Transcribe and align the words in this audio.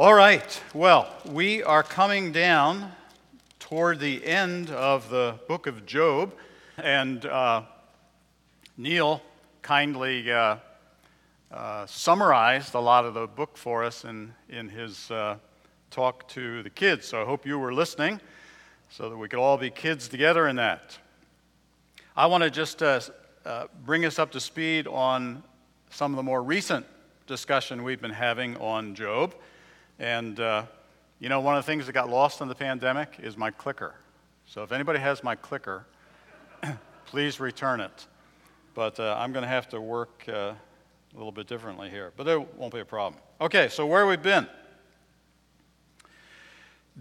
All 0.00 0.14
right, 0.14 0.62
well, 0.74 1.12
we 1.24 1.60
are 1.64 1.82
coming 1.82 2.30
down 2.30 2.92
toward 3.58 3.98
the 3.98 4.24
end 4.24 4.70
of 4.70 5.10
the 5.10 5.34
book 5.48 5.66
of 5.66 5.86
Job, 5.86 6.32
and 6.76 7.26
uh, 7.26 7.62
Neil 8.76 9.20
kindly 9.60 10.30
uh, 10.30 10.58
uh, 11.50 11.84
summarized 11.86 12.76
a 12.76 12.78
lot 12.78 13.06
of 13.06 13.14
the 13.14 13.26
book 13.26 13.56
for 13.56 13.82
us 13.82 14.04
in, 14.04 14.32
in 14.48 14.68
his 14.68 15.10
uh, 15.10 15.36
talk 15.90 16.28
to 16.28 16.62
the 16.62 16.70
kids. 16.70 17.08
So 17.08 17.20
I 17.20 17.24
hope 17.24 17.44
you 17.44 17.58
were 17.58 17.74
listening 17.74 18.20
so 18.90 19.10
that 19.10 19.16
we 19.16 19.28
could 19.28 19.40
all 19.40 19.58
be 19.58 19.68
kids 19.68 20.06
together 20.06 20.46
in 20.46 20.54
that. 20.54 20.96
I 22.16 22.26
want 22.26 22.44
to 22.44 22.50
just 22.50 22.84
uh, 22.84 23.00
uh, 23.44 23.64
bring 23.84 24.04
us 24.04 24.20
up 24.20 24.30
to 24.30 24.38
speed 24.38 24.86
on 24.86 25.42
some 25.90 26.12
of 26.12 26.16
the 26.16 26.22
more 26.22 26.44
recent 26.44 26.86
discussion 27.26 27.82
we've 27.82 28.00
been 28.00 28.12
having 28.12 28.56
on 28.58 28.94
Job. 28.94 29.34
And, 29.98 30.38
uh, 30.38 30.64
you 31.18 31.28
know, 31.28 31.40
one 31.40 31.56
of 31.56 31.64
the 31.64 31.70
things 31.70 31.86
that 31.86 31.92
got 31.92 32.08
lost 32.08 32.40
in 32.40 32.48
the 32.48 32.54
pandemic 32.54 33.16
is 33.20 33.36
my 33.36 33.50
clicker. 33.50 33.94
So 34.46 34.62
if 34.62 34.72
anybody 34.72 34.98
has 35.00 35.24
my 35.24 35.34
clicker, 35.34 35.86
please 37.06 37.40
return 37.40 37.80
it. 37.80 38.06
But 38.74 39.00
uh, 39.00 39.16
I'm 39.18 39.32
going 39.32 39.42
to 39.42 39.48
have 39.48 39.68
to 39.70 39.80
work 39.80 40.24
uh, 40.28 40.32
a 40.32 40.56
little 41.14 41.32
bit 41.32 41.46
differently 41.46 41.90
here. 41.90 42.12
But 42.16 42.24
there 42.24 42.40
won't 42.40 42.72
be 42.72 42.80
a 42.80 42.84
problem. 42.84 43.20
Okay, 43.40 43.68
so 43.68 43.86
where 43.86 44.06
we've 44.06 44.22
been. 44.22 44.46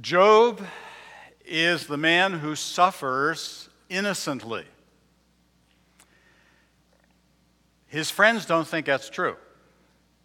Job 0.01 0.61
is 1.45 1.87
the 1.87 1.97
man 1.97 2.33
who 2.33 2.55
suffers 2.55 3.69
innocently. 3.89 4.65
His 7.87 8.11
friends 8.11 8.45
don't 8.45 8.67
think 8.67 8.85
that's 8.85 9.09
true. 9.09 9.37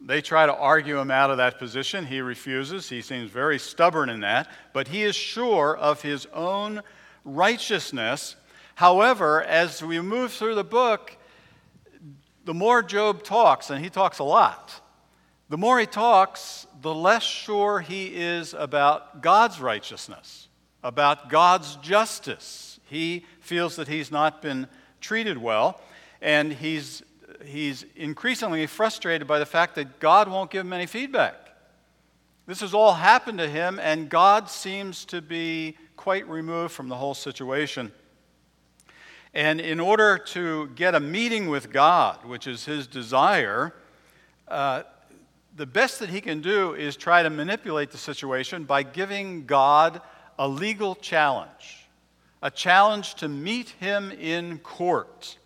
They 0.05 0.21
try 0.21 0.47
to 0.47 0.55
argue 0.55 0.99
him 0.99 1.13
out 1.13 1.31
of 1.31 1.37
that 1.37 1.59
position. 1.59 2.07
He 2.07 2.21
refuses. 2.21 2.89
He 2.89 3.03
seems 3.03 3.31
very 3.31 3.59
stubborn 3.59 4.09
in 4.11 4.21
that, 4.21 4.51
but 4.73 4.89
he 4.89 5.05
is 5.05 5.15
sure 5.15 5.77
of 5.77 6.03
his 6.03 6.27
own 6.35 6.83
righteousness. 7.25 8.35
However, 8.75 9.43
as 9.43 9.83
we 9.83 10.01
move 10.01 10.33
through 10.33 10.57
the 10.57 10.65
book, 10.65 11.17
the 12.45 12.55
more 12.55 12.83
Job 12.83 13.23
talks, 13.23 13.71
and 13.71 13.83
he 13.83 13.91
talks 13.91 14.19
a 14.19 14.25
lot, 14.25 14.81
the 15.49 15.59
more 15.59 15.79
he 15.79 15.87
talks, 15.87 16.67
the 16.81 16.95
less 16.95 17.23
sure 17.23 17.79
he 17.79 18.07
is 18.07 18.55
about 18.55 19.23
God's 19.23 19.61
righteousness, 19.61 20.49
about 20.83 21.29
God's 21.29 21.77
justice. 21.77 22.81
He 22.87 23.25
feels 23.41 23.77
that 23.77 23.87
he's 23.87 24.11
not 24.11 24.43
been 24.43 24.67
treated 25.01 25.39
well, 25.39 25.81
and 26.21 26.53
he's 26.53 27.03
he's 27.47 27.85
increasingly 27.97 28.67
frustrated 28.67 29.27
by 29.27 29.39
the 29.39 29.47
fact 29.47 29.75
that 29.77 30.01
God 30.01 30.29
won't 30.29 30.51
give 30.51 30.65
him 30.67 30.73
any 30.73 30.87
feedback. 30.87 31.35
This 32.47 32.61
has 32.61 32.75
all 32.75 32.95
happened 32.95 33.39
to 33.39 33.49
him, 33.49 33.79
and 33.79 34.09
God 34.09 34.51
seems 34.51 35.05
to 35.07 35.23
be 35.23 35.77
quite 35.97 36.29
removed 36.29 36.73
from 36.73 36.89
the 36.89 36.97
whole 36.97 37.15
situation. 37.15 37.93
And 39.35 39.61
in 39.61 39.81
order 39.81 40.19
to 40.19 40.69
get 40.75 40.95
a 40.95 41.01
meeting 41.01 41.49
with 41.49 41.73
God, 41.73 42.25
which 42.25 42.47
is 42.47 42.65
his 42.65 42.87
desire, 42.87 43.75
uh, 44.49 44.83
the 45.57 45.67
best 45.67 46.01
that 46.01 46.09
he 46.09 46.21
can 46.21 46.41
do 46.41 46.75
is 46.75 46.97
try 46.97 47.23
to 47.23 47.31
manipulate 47.31 47.91
the 47.91 47.99
situation 47.99 48.65
by 48.65 48.83
giving 48.83 49.47
God 49.47 50.01
a 50.39 50.49
legal 50.49 50.95
challenge, 50.95 51.87
a 52.43 52.51
challenge 52.51 53.15
to 53.17 53.29
meet 53.29 53.71
him 53.81 54.11
in 54.13 54.59
court. 54.59 55.39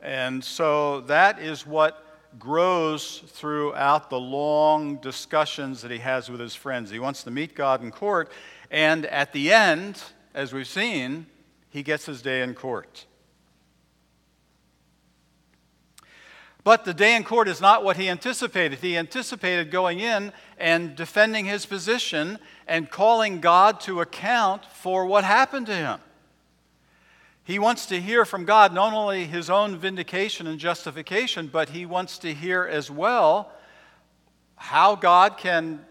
And 0.00 0.42
so 0.42 1.00
that 1.02 1.38
is 1.40 1.66
what 1.66 2.04
grows 2.38 3.22
throughout 3.26 4.10
the 4.10 4.20
long 4.20 4.96
discussions 4.96 5.82
that 5.82 5.90
he 5.90 5.98
has 5.98 6.30
with 6.30 6.40
his 6.40 6.54
friends. 6.54 6.90
He 6.90 6.98
wants 6.98 7.22
to 7.24 7.30
meet 7.30 7.54
God 7.54 7.82
in 7.82 7.90
court, 7.90 8.30
and 8.70 9.06
at 9.06 9.32
the 9.32 9.52
end, 9.52 10.02
as 10.34 10.52
we've 10.52 10.68
seen, 10.68 11.26
he 11.70 11.82
gets 11.82 12.06
his 12.06 12.22
day 12.22 12.42
in 12.42 12.54
court. 12.54 13.06
But 16.64 16.84
the 16.84 16.92
day 16.92 17.16
in 17.16 17.24
court 17.24 17.48
is 17.48 17.60
not 17.60 17.82
what 17.82 17.96
he 17.96 18.10
anticipated. 18.10 18.80
He 18.80 18.96
anticipated 18.96 19.70
going 19.70 20.00
in 20.00 20.32
and 20.58 20.94
defending 20.94 21.46
his 21.46 21.64
position 21.64 22.38
and 22.66 22.90
calling 22.90 23.40
God 23.40 23.80
to 23.80 24.02
account 24.02 24.66
for 24.66 25.06
what 25.06 25.24
happened 25.24 25.66
to 25.66 25.74
him. 25.74 26.00
He 27.48 27.58
wants 27.58 27.86
to 27.86 27.98
hear 27.98 28.26
from 28.26 28.44
God 28.44 28.74
not 28.74 28.92
only 28.92 29.24
his 29.24 29.48
own 29.48 29.78
vindication 29.78 30.46
and 30.46 30.60
justification, 30.60 31.46
but 31.46 31.70
he 31.70 31.86
wants 31.86 32.18
to 32.18 32.34
hear 32.34 32.64
as 32.64 32.90
well 32.90 33.50
how 34.56 34.94
God 34.94 35.38
can 35.38 35.82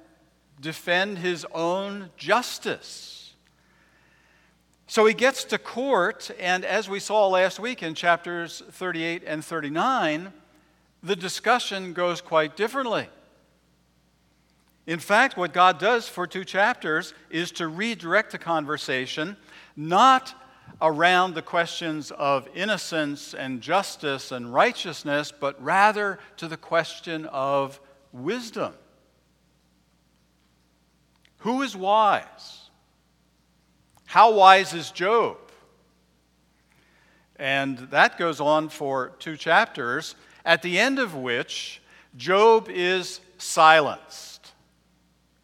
defend 0.62 1.18
his 1.18 1.48
own 1.56 2.12
justice. 2.16 3.34
So 4.86 5.08
he 5.08 5.16
gets 5.16 5.46
to 5.46 5.58
court, 5.58 6.30
and 6.40 6.64
as 6.64 6.88
we 6.88 7.00
saw 7.00 7.28
last 7.28 7.60
week 7.60 7.82
in 7.82 7.96
chapters 7.96 8.62
38 8.74 9.24
and 9.26 9.44
39, 9.44 10.32
the 11.02 11.16
discussion 11.16 11.94
goes 11.94 12.22
quite 12.22 12.56
differently. 12.56 13.10
In 14.86 15.00
fact, 15.00 15.38
what 15.38 15.54
God 15.54 15.80
does 15.80 16.08
for 16.08 16.28
two 16.28 16.46
chapters 16.46 17.16
is 17.32 17.50
to 17.54 17.68
redirect 17.68 18.32
the 18.32 18.38
conversation, 18.38 19.36
not 19.76 20.36
around 20.82 21.34
the 21.34 21.42
questions 21.42 22.12
of 22.12 22.48
innocence 22.54 23.34
and 23.34 23.62
justice 23.62 24.32
and 24.32 24.54
righteousness, 24.54 25.32
but 25.32 25.62
rather 25.64 26.20
to 26.38 26.48
the 26.48 26.58
question 26.58 27.26
of 27.26 27.80
wisdom. 28.12 28.74
Who 31.40 31.62
is 31.62 31.76
wise? 31.76 32.70
How 34.06 34.34
wise 34.34 34.74
is 34.74 34.92
Job? 34.92 35.38
And 37.38 37.78
that 37.92 38.18
goes 38.18 38.40
on 38.40 38.70
for 38.70 39.14
two 39.20 39.38
chapters, 39.38 40.16
at 40.44 40.62
the 40.62 40.80
end 40.80 40.98
of 40.98 41.14
which 41.16 41.82
Job 42.16 42.68
is 42.70 43.20
silenced. 43.38 44.54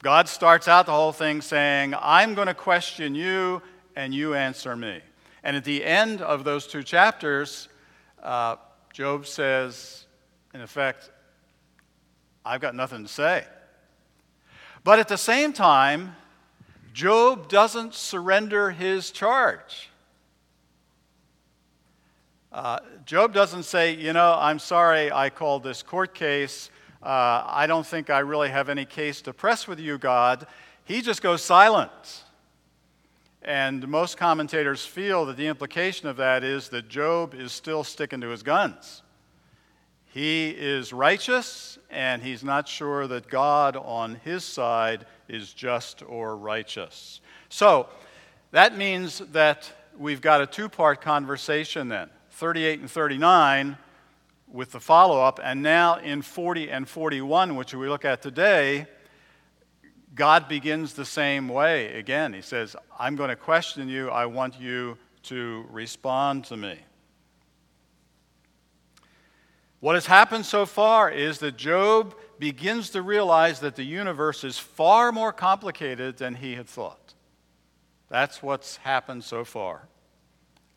God 0.02 0.28
starts 0.28 0.68
out 0.68 0.86
the 0.86 0.92
whole 0.92 1.12
thing 1.12 1.42
saying, 1.42 1.94
I'm 2.00 2.34
going 2.34 2.48
to 2.48 2.54
question 2.54 3.16
you, 3.16 3.62
and 3.96 4.14
you 4.14 4.34
answer 4.34 4.76
me. 4.76 5.02
And 5.44 5.58
at 5.58 5.64
the 5.64 5.84
end 5.84 6.22
of 6.22 6.44
those 6.44 6.68
two 6.68 6.84
chapters, 6.84 7.68
uh, 8.22 8.56
Job 8.94 9.28
says, 9.28 10.06
in 10.54 10.62
effect, 10.62 11.12
I've 12.46 12.62
got 12.62 12.76
nothing 12.76 13.04
to 13.04 13.10
say. 13.12 13.46
But 14.84 15.00
at 15.00 15.08
the 15.08 15.18
same 15.18 15.54
time, 15.54 16.16
Job 16.94 17.50
doesn't 17.50 17.94
surrender 17.94 18.72
his 18.72 19.12
charge. 19.12 19.90
Uh, 22.52 22.80
Job 23.06 23.34
doesn't 23.34 23.64
say, 23.64 23.96
you 23.96 24.14
know, 24.14 24.38
I'm 24.38 24.60
sorry 24.60 25.12
I 25.12 25.30
called 25.30 25.64
this 25.64 25.82
court 25.82 26.14
case. 26.14 26.70
Uh, 27.02 27.44
I 27.48 27.66
don't 27.68 27.86
think 27.86 28.10
I 28.10 28.20
really 28.20 28.50
have 28.50 28.70
any 28.70 28.86
case 28.86 29.22
to 29.24 29.34
press 29.34 29.68
with 29.68 29.80
you, 29.80 29.98
God. 29.98 30.46
He 30.86 31.02
just 31.02 31.22
goes 31.22 31.42
silent. 31.42 31.92
And 33.46 33.86
most 33.88 34.18
commentators 34.18 34.86
feel 34.86 35.26
that 35.26 35.38
the 35.38 35.48
implication 35.48 36.08
of 36.08 36.18
that 36.18 36.44
is 36.44 36.70
that 36.70 36.88
Job 36.88 37.34
is 37.34 37.52
still 37.52 37.84
sticking 37.84 38.22
to 38.22 38.30
his 38.30 38.42
guns. 38.42 39.02
He 40.06 40.50
is 40.52 40.94
righteous, 40.94 41.78
and 41.90 42.22
he's 42.22 42.44
not 42.44 42.68
sure 42.68 43.08
that 43.08 43.28
God 43.28 43.76
on 43.76 44.16
his 44.24 44.44
side 44.44 45.06
is 45.28 45.52
just 45.52 46.04
or 46.04 46.38
righteous. 46.38 47.20
So 47.50 47.90
that 48.52 48.78
means 48.78 49.20
that 49.32 49.72
we've 49.98 50.22
got 50.22 50.42
a 50.42 50.48
two 50.48 50.70
part 50.70 51.02
conversation 51.02 51.90
then 51.90 52.10
38 52.30 52.80
and 52.80 52.90
39 52.92 53.78
with 54.48 54.72
the 54.72 54.80
follow 54.80 55.20
up, 55.20 55.40
and 55.44 55.64
now 55.64 55.98
in 55.98 56.22
40 56.22 56.70
and 56.70 56.88
41, 56.88 57.56
which 57.56 57.74
we 57.74 57.90
look 57.90 58.06
at 58.06 58.22
today 58.22 58.88
God 60.16 60.48
begins 60.48 60.94
the 60.94 61.06
same 61.06 61.48
way. 61.48 61.96
Again, 61.96 62.34
he 62.34 62.42
says, 62.42 62.76
I'm 63.00 63.16
going 63.16 63.30
to 63.30 63.36
question 63.36 63.90
you. 63.90 64.10
I 64.10 64.28
want 64.28 64.60
you 64.60 64.98
to 65.24 65.66
respond 65.72 66.46
to 66.46 66.58
me. 66.58 66.78
What 69.80 69.96
has 69.96 70.06
happened 70.06 70.46
so 70.46 70.66
far 70.66 71.10
is 71.10 71.40
that 71.40 71.58
Job 71.58 72.16
begins 72.40 72.92
to 72.92 73.02
realize 73.02 73.60
that 73.62 73.76
the 73.76 73.84
universe 73.84 74.44
is 74.44 74.58
far 74.58 75.12
more 75.12 75.34
complicated 75.34 76.18
than 76.18 76.36
he 76.36 76.56
had 76.56 76.68
thought. 76.68 77.14
That's 78.10 78.44
what's 78.44 78.78
happened 78.78 79.24
so 79.24 79.44
far. 79.44 79.88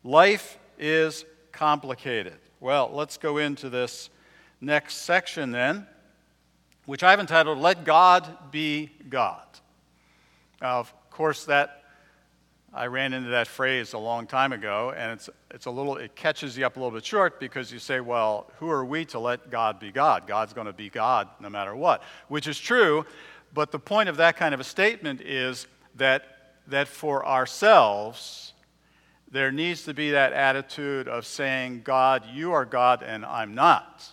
Life 0.03 0.57
is 0.79 1.25
complicated. 1.51 2.37
Well, 2.59 2.89
let's 2.91 3.17
go 3.17 3.37
into 3.37 3.69
this 3.69 4.09
next 4.59 4.95
section 4.97 5.51
then 5.51 5.87
which 6.87 7.03
I've 7.03 7.19
entitled 7.19 7.59
Let 7.59 7.85
God 7.85 8.51
Be 8.51 8.89
God. 9.07 9.45
Now, 10.59 10.79
of 10.79 10.91
course, 11.11 11.45
that 11.45 11.83
I 12.73 12.87
ran 12.87 13.13
into 13.13 13.29
that 13.29 13.47
phrase 13.47 13.93
a 13.93 13.97
long 13.97 14.25
time 14.25 14.53
ago, 14.53 14.93
and 14.95 15.11
it's, 15.11 15.29
it's 15.51 15.65
a 15.65 15.71
little, 15.71 15.97
it 15.97 16.15
catches 16.15 16.57
you 16.57 16.65
up 16.65 16.75
a 16.75 16.79
little 16.79 16.91
bit 16.91 17.05
short 17.05 17.39
because 17.39 17.71
you 17.71 17.79
say, 17.79 17.99
well, 17.99 18.51
who 18.59 18.69
are 18.69 18.85
we 18.85 19.05
to 19.05 19.19
let 19.19 19.49
God 19.49 19.79
be 19.79 19.91
God? 19.91 20.27
God's 20.27 20.53
going 20.53 20.67
to 20.67 20.73
be 20.73 20.89
God 20.89 21.27
no 21.39 21.49
matter 21.49 21.75
what, 21.75 22.03
which 22.27 22.47
is 22.47 22.57
true, 22.59 23.05
But 23.53 23.71
the 23.71 23.79
point 23.79 24.09
of 24.09 24.17
that 24.17 24.37
kind 24.37 24.53
of 24.53 24.59
a 24.59 24.63
statement 24.63 25.21
is 25.21 25.67
that, 25.95 26.23
that 26.67 26.87
for 26.87 27.25
ourselves, 27.25 28.53
there 29.31 29.51
needs 29.51 29.83
to 29.85 29.93
be 29.93 30.11
that 30.11 30.33
attitude 30.33 31.07
of 31.07 31.25
saying, 31.25 31.81
God, 31.83 32.23
you 32.31 32.53
are 32.53 32.65
God 32.65 33.03
and 33.03 33.25
I'm 33.25 33.55
not. 33.55 34.05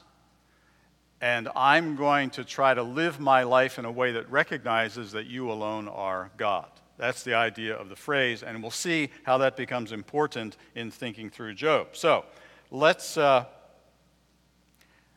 And 1.24 1.48
I'm 1.56 1.96
going 1.96 2.28
to 2.32 2.44
try 2.44 2.74
to 2.74 2.82
live 2.82 3.18
my 3.18 3.44
life 3.44 3.78
in 3.78 3.86
a 3.86 3.90
way 3.90 4.12
that 4.12 4.30
recognizes 4.30 5.12
that 5.12 5.24
you 5.24 5.50
alone 5.50 5.88
are 5.88 6.30
God. 6.36 6.68
That's 6.98 7.22
the 7.22 7.32
idea 7.32 7.74
of 7.74 7.88
the 7.88 7.96
phrase, 7.96 8.42
and 8.42 8.60
we'll 8.60 8.70
see 8.70 9.08
how 9.22 9.38
that 9.38 9.56
becomes 9.56 9.90
important 9.92 10.58
in 10.74 10.90
thinking 10.90 11.30
through 11.30 11.54
Job. 11.54 11.96
So 11.96 12.26
let's, 12.70 13.16
uh, 13.16 13.46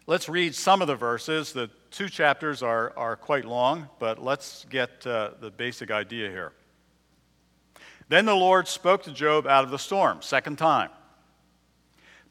let's 0.05 0.29
read 0.29 0.55
some 0.55 0.81
of 0.81 0.87
the 0.87 0.95
verses. 0.95 1.51
The 1.51 1.69
two 1.91 2.07
chapters 2.07 2.63
are, 2.63 2.93
are 2.95 3.17
quite 3.17 3.43
long, 3.43 3.89
but 3.99 4.23
let's 4.23 4.65
get 4.69 5.05
uh, 5.05 5.31
the 5.41 5.51
basic 5.51 5.91
idea 5.91 6.29
here. 6.29 6.53
Then 8.07 8.25
the 8.25 8.33
Lord 8.33 8.69
spoke 8.69 9.03
to 9.03 9.11
Job 9.11 9.45
out 9.45 9.65
of 9.65 9.71
the 9.71 9.79
storm, 9.79 10.21
second 10.21 10.57
time. 10.57 10.89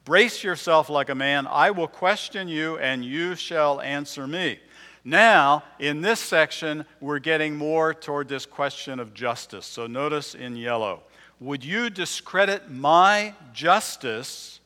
Brace 0.07 0.45
yourself 0.45 0.89
like 0.89 1.09
a 1.09 1.17
man. 1.17 1.49
I 1.49 1.73
will 1.73 1.89
question 1.89 2.47
you, 2.47 2.79
and 2.79 3.05
you 3.05 3.35
shall 3.35 3.81
answer 3.81 4.29
me. 4.29 4.61
Now, 5.05 5.65
in 5.81 6.01
this 6.01 6.21
section, 6.21 6.87
we're 7.01 7.19
getting 7.19 7.57
more 7.57 7.93
toward 7.93 8.29
this 8.29 8.47
question 8.47 9.01
of 9.01 9.15
justice. 9.15 9.67
So 9.67 9.89
notice 9.89 10.37
in 10.37 10.55
yellow 10.55 11.03
Would 11.41 11.65
you 11.65 11.91
discredit 11.91 12.71
my 12.71 13.35
justice? 13.53 14.61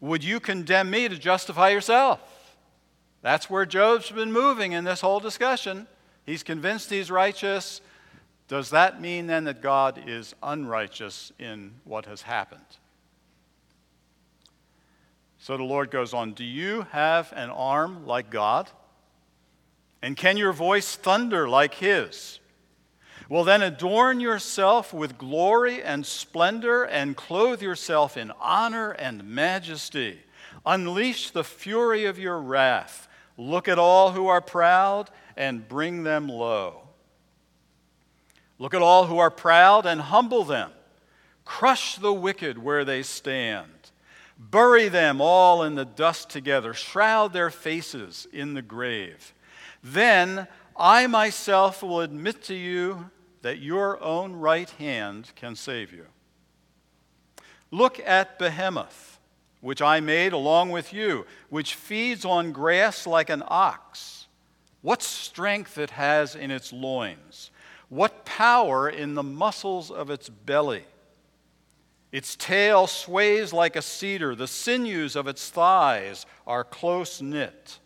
Would 0.00 0.24
you 0.24 0.40
condemn 0.40 0.88
me 0.88 1.08
to 1.10 1.18
justify 1.18 1.68
yourself? 1.68 2.18
That's 3.20 3.50
where 3.50 3.66
Job's 3.66 4.10
been 4.10 4.32
moving 4.32 4.72
in 4.72 4.84
this 4.84 5.02
whole 5.02 5.20
discussion. 5.20 5.86
He's 6.24 6.42
convinced 6.42 6.88
he's 6.88 7.10
righteous. 7.10 7.82
Does 8.48 8.70
that 8.70 9.02
mean 9.02 9.26
then 9.26 9.44
that 9.44 9.60
God 9.60 10.02
is 10.06 10.34
unrighteous 10.42 11.32
in 11.38 11.74
what 11.84 12.06
has 12.06 12.22
happened? 12.22 12.78
So 15.46 15.56
the 15.56 15.62
Lord 15.62 15.92
goes 15.92 16.12
on 16.12 16.32
Do 16.32 16.42
you 16.42 16.88
have 16.90 17.32
an 17.36 17.50
arm 17.50 18.04
like 18.04 18.30
God? 18.30 18.68
And 20.02 20.16
can 20.16 20.36
your 20.36 20.52
voice 20.52 20.96
thunder 20.96 21.48
like 21.48 21.74
His? 21.74 22.40
Well, 23.28 23.44
then 23.44 23.62
adorn 23.62 24.18
yourself 24.18 24.92
with 24.92 25.18
glory 25.18 25.80
and 25.80 26.04
splendor 26.04 26.82
and 26.82 27.16
clothe 27.16 27.62
yourself 27.62 28.16
in 28.16 28.32
honor 28.40 28.90
and 28.90 29.22
majesty. 29.22 30.18
Unleash 30.66 31.30
the 31.30 31.44
fury 31.44 32.06
of 32.06 32.18
your 32.18 32.40
wrath. 32.40 33.06
Look 33.38 33.68
at 33.68 33.78
all 33.78 34.10
who 34.10 34.26
are 34.26 34.40
proud 34.40 35.10
and 35.36 35.68
bring 35.68 36.02
them 36.02 36.28
low. 36.28 36.88
Look 38.58 38.74
at 38.74 38.82
all 38.82 39.06
who 39.06 39.18
are 39.18 39.30
proud 39.30 39.86
and 39.86 40.00
humble 40.00 40.42
them. 40.42 40.72
Crush 41.44 41.94
the 41.94 42.12
wicked 42.12 42.58
where 42.58 42.84
they 42.84 43.04
stand. 43.04 43.75
Bury 44.38 44.88
them 44.88 45.20
all 45.20 45.62
in 45.62 45.74
the 45.74 45.84
dust 45.84 46.28
together. 46.28 46.74
Shroud 46.74 47.32
their 47.32 47.50
faces 47.50 48.26
in 48.32 48.54
the 48.54 48.62
grave. 48.62 49.32
Then 49.82 50.46
I 50.76 51.06
myself 51.06 51.82
will 51.82 52.00
admit 52.00 52.42
to 52.44 52.54
you 52.54 53.10
that 53.42 53.58
your 53.60 54.02
own 54.02 54.34
right 54.34 54.68
hand 54.70 55.32
can 55.36 55.56
save 55.56 55.92
you. 55.92 56.06
Look 57.70 58.00
at 58.00 58.38
Behemoth, 58.38 59.18
which 59.60 59.80
I 59.80 60.00
made 60.00 60.32
along 60.32 60.70
with 60.70 60.92
you, 60.92 61.26
which 61.48 61.74
feeds 61.74 62.24
on 62.24 62.52
grass 62.52 63.06
like 63.06 63.30
an 63.30 63.42
ox. 63.46 64.26
What 64.82 65.02
strength 65.02 65.78
it 65.78 65.90
has 65.90 66.36
in 66.36 66.50
its 66.50 66.72
loins! 66.72 67.50
What 67.88 68.24
power 68.24 68.88
in 68.88 69.14
the 69.14 69.22
muscles 69.22 69.90
of 69.90 70.10
its 70.10 70.28
belly! 70.28 70.84
Its 72.12 72.36
tail 72.36 72.86
sways 72.86 73.52
like 73.52 73.76
a 73.76 73.82
cedar, 73.82 74.34
the 74.34 74.46
sinews 74.46 75.16
of 75.16 75.26
its 75.26 75.50
thighs 75.50 76.24
are 76.46 76.64
close 76.64 77.20
knit. 77.20 77.78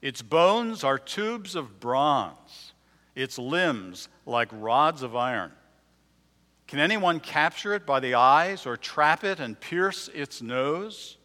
Its 0.00 0.22
bones 0.22 0.84
are 0.84 0.98
tubes 0.98 1.54
of 1.54 1.80
bronze, 1.80 2.72
its 3.14 3.38
limbs 3.38 4.08
like 4.24 4.48
rods 4.52 5.02
of 5.02 5.16
iron. 5.16 5.52
Can 6.66 6.78
anyone 6.78 7.20
capture 7.20 7.74
it 7.74 7.86
by 7.86 8.00
the 8.00 8.14
eyes 8.14 8.66
or 8.66 8.76
trap 8.76 9.24
it 9.24 9.40
and 9.40 9.58
pierce 9.58 10.08
its 10.14 10.42
nose? 10.42 11.16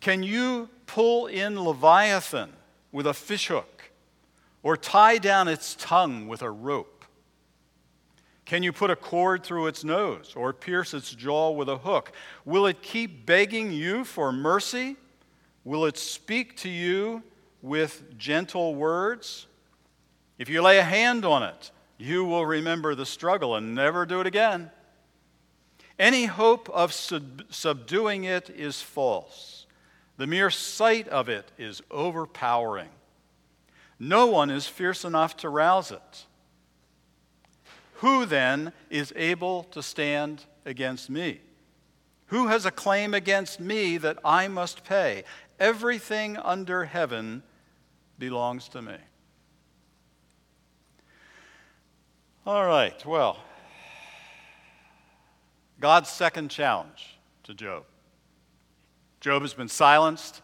Can 0.00 0.22
you 0.22 0.68
pull 0.86 1.26
in 1.26 1.60
Leviathan 1.60 2.52
with 2.92 3.06
a 3.06 3.14
fishhook 3.14 3.90
or 4.62 4.76
tie 4.76 5.18
down 5.18 5.48
its 5.48 5.76
tongue 5.78 6.28
with 6.28 6.42
a 6.42 6.50
rope? 6.50 6.95
Can 8.46 8.62
you 8.62 8.72
put 8.72 8.90
a 8.90 8.96
cord 8.96 9.44
through 9.44 9.66
its 9.66 9.84
nose 9.84 10.32
or 10.34 10.52
pierce 10.54 10.94
its 10.94 11.14
jaw 11.14 11.50
with 11.50 11.68
a 11.68 11.76
hook? 11.78 12.12
Will 12.46 12.66
it 12.66 12.80
keep 12.80 13.26
begging 13.26 13.70
you 13.70 14.04
for 14.04 14.32
mercy? 14.32 14.96
Will 15.64 15.84
it 15.84 15.98
speak 15.98 16.56
to 16.58 16.68
you 16.70 17.22
with 17.66 18.16
gentle 18.16 18.74
words. 18.74 19.46
If 20.38 20.48
you 20.48 20.62
lay 20.62 20.78
a 20.78 20.84
hand 20.84 21.24
on 21.24 21.42
it, 21.42 21.72
you 21.98 22.24
will 22.24 22.46
remember 22.46 22.94
the 22.94 23.04
struggle 23.04 23.56
and 23.56 23.74
never 23.74 24.06
do 24.06 24.20
it 24.20 24.26
again. 24.26 24.70
Any 25.98 26.26
hope 26.26 26.68
of 26.70 26.92
sub- 26.92 27.42
subduing 27.50 28.24
it 28.24 28.50
is 28.50 28.82
false. 28.82 29.66
The 30.16 30.26
mere 30.26 30.50
sight 30.50 31.08
of 31.08 31.28
it 31.28 31.50
is 31.58 31.82
overpowering. 31.90 32.90
No 33.98 34.26
one 34.26 34.50
is 34.50 34.66
fierce 34.66 35.04
enough 35.04 35.36
to 35.38 35.48
rouse 35.48 35.90
it. 35.90 36.26
Who 38.00 38.26
then 38.26 38.72
is 38.90 39.12
able 39.16 39.64
to 39.64 39.82
stand 39.82 40.44
against 40.64 41.08
me? 41.08 41.40
Who 42.26 42.48
has 42.48 42.66
a 42.66 42.70
claim 42.70 43.14
against 43.14 43.60
me 43.60 43.96
that 43.98 44.18
I 44.24 44.48
must 44.48 44.84
pay? 44.84 45.24
Everything 45.58 46.36
under 46.36 46.84
heaven 46.84 47.42
belongs 48.18 48.68
to 48.70 48.82
me. 48.82 48.96
All 52.46 52.66
right, 52.66 53.04
well, 53.06 53.38
God's 55.80 56.10
second 56.10 56.50
challenge 56.50 57.18
to 57.44 57.54
Job. 57.54 57.84
Job 59.20 59.42
has 59.42 59.54
been 59.54 59.68
silenced, 59.68 60.42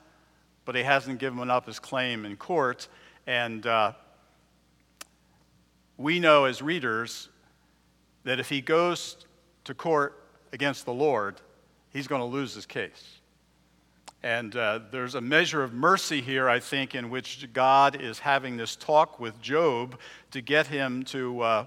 but 0.65 0.75
he 0.75 0.83
hasn't 0.83 1.19
given 1.19 1.51
up 1.51 1.67
his 1.67 1.79
claim 1.79 2.25
in 2.25 2.37
court. 2.37 2.89
And 3.27 3.67
uh, 3.67 3.93
we 5.97 6.19
know 6.19 6.47
as 6.47 6.63
readers 6.63 7.29
that 8.25 8.41
if 8.41 8.49
he 8.49 8.61
goes 8.61 9.17
to 9.65 9.75
court 9.75 10.25
against 10.53 10.85
the 10.85 10.93
Lord, 10.93 11.41
he's 11.91 12.07
going 12.07 12.21
to 12.21 12.27
lose 12.27 12.55
his 12.55 12.67
case. 12.67 13.21
And 14.23 14.55
uh, 14.55 14.81
there's 14.93 15.17
a 15.17 15.21
measure 15.21 15.65
of 15.65 15.73
mercy 15.73 16.21
here, 16.21 16.49
I 16.49 16.61
think, 16.61 16.95
in 16.95 17.11
which 17.11 17.53
God 17.53 18.01
is 18.01 18.21
having 18.21 18.57
this 18.57 18.77
talk 18.77 19.19
with 19.19 19.41
Job 19.43 19.99
to 20.31 20.41
get 20.41 20.69
him 20.69 21.03
to, 21.07 21.41
uh, 21.41 21.67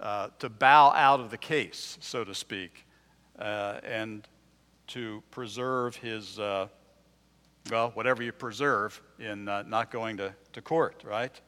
uh, 0.00 0.28
to 0.40 0.48
bow 0.48 0.90
out 0.90 1.20
of 1.20 1.30
the 1.30 1.38
case, 1.38 1.96
so 2.00 2.24
to 2.24 2.34
speak, 2.34 2.84
uh, 3.38 3.78
and 3.84 4.26
to 4.88 5.22
preserve 5.30 5.94
his, 5.94 6.40
uh, 6.40 6.66
well, 7.70 7.92
whatever 7.94 8.24
you 8.24 8.32
preserve 8.32 9.00
in 9.20 9.48
uh, 9.48 9.62
not 9.62 9.92
going 9.92 10.16
to, 10.16 10.34
to 10.52 10.60
court, 10.60 11.04
right? 11.06 11.40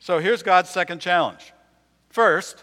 So 0.00 0.18
here's 0.18 0.42
God's 0.42 0.70
second 0.70 0.98
challenge. 1.00 1.53
First, 2.14 2.62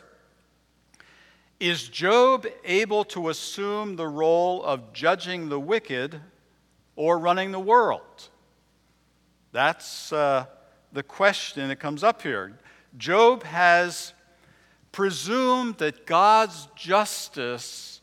is 1.59 1.89
Job 1.89 2.47
able 2.63 3.03
to 3.03 3.27
assume 3.27 3.97
the 3.97 4.07
role 4.07 4.63
of 4.63 4.93
judging 4.93 5.49
the 5.49 5.59
wicked 5.59 6.21
or 6.95 7.19
running 7.19 7.51
the 7.51 7.59
world? 7.59 8.29
That's 9.51 10.13
uh, 10.13 10.45
the 10.93 11.03
question 11.03 11.67
that 11.67 11.81
comes 11.81 12.01
up 12.01 12.21
here. 12.21 12.57
Job 12.97 13.43
has 13.43 14.13
presumed 14.93 15.79
that 15.79 16.05
God's 16.05 16.69
justice 16.77 17.99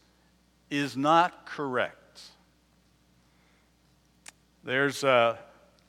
is 0.68 0.98
not 0.98 1.46
correct. 1.46 2.20
There's 4.64 5.02
a 5.02 5.38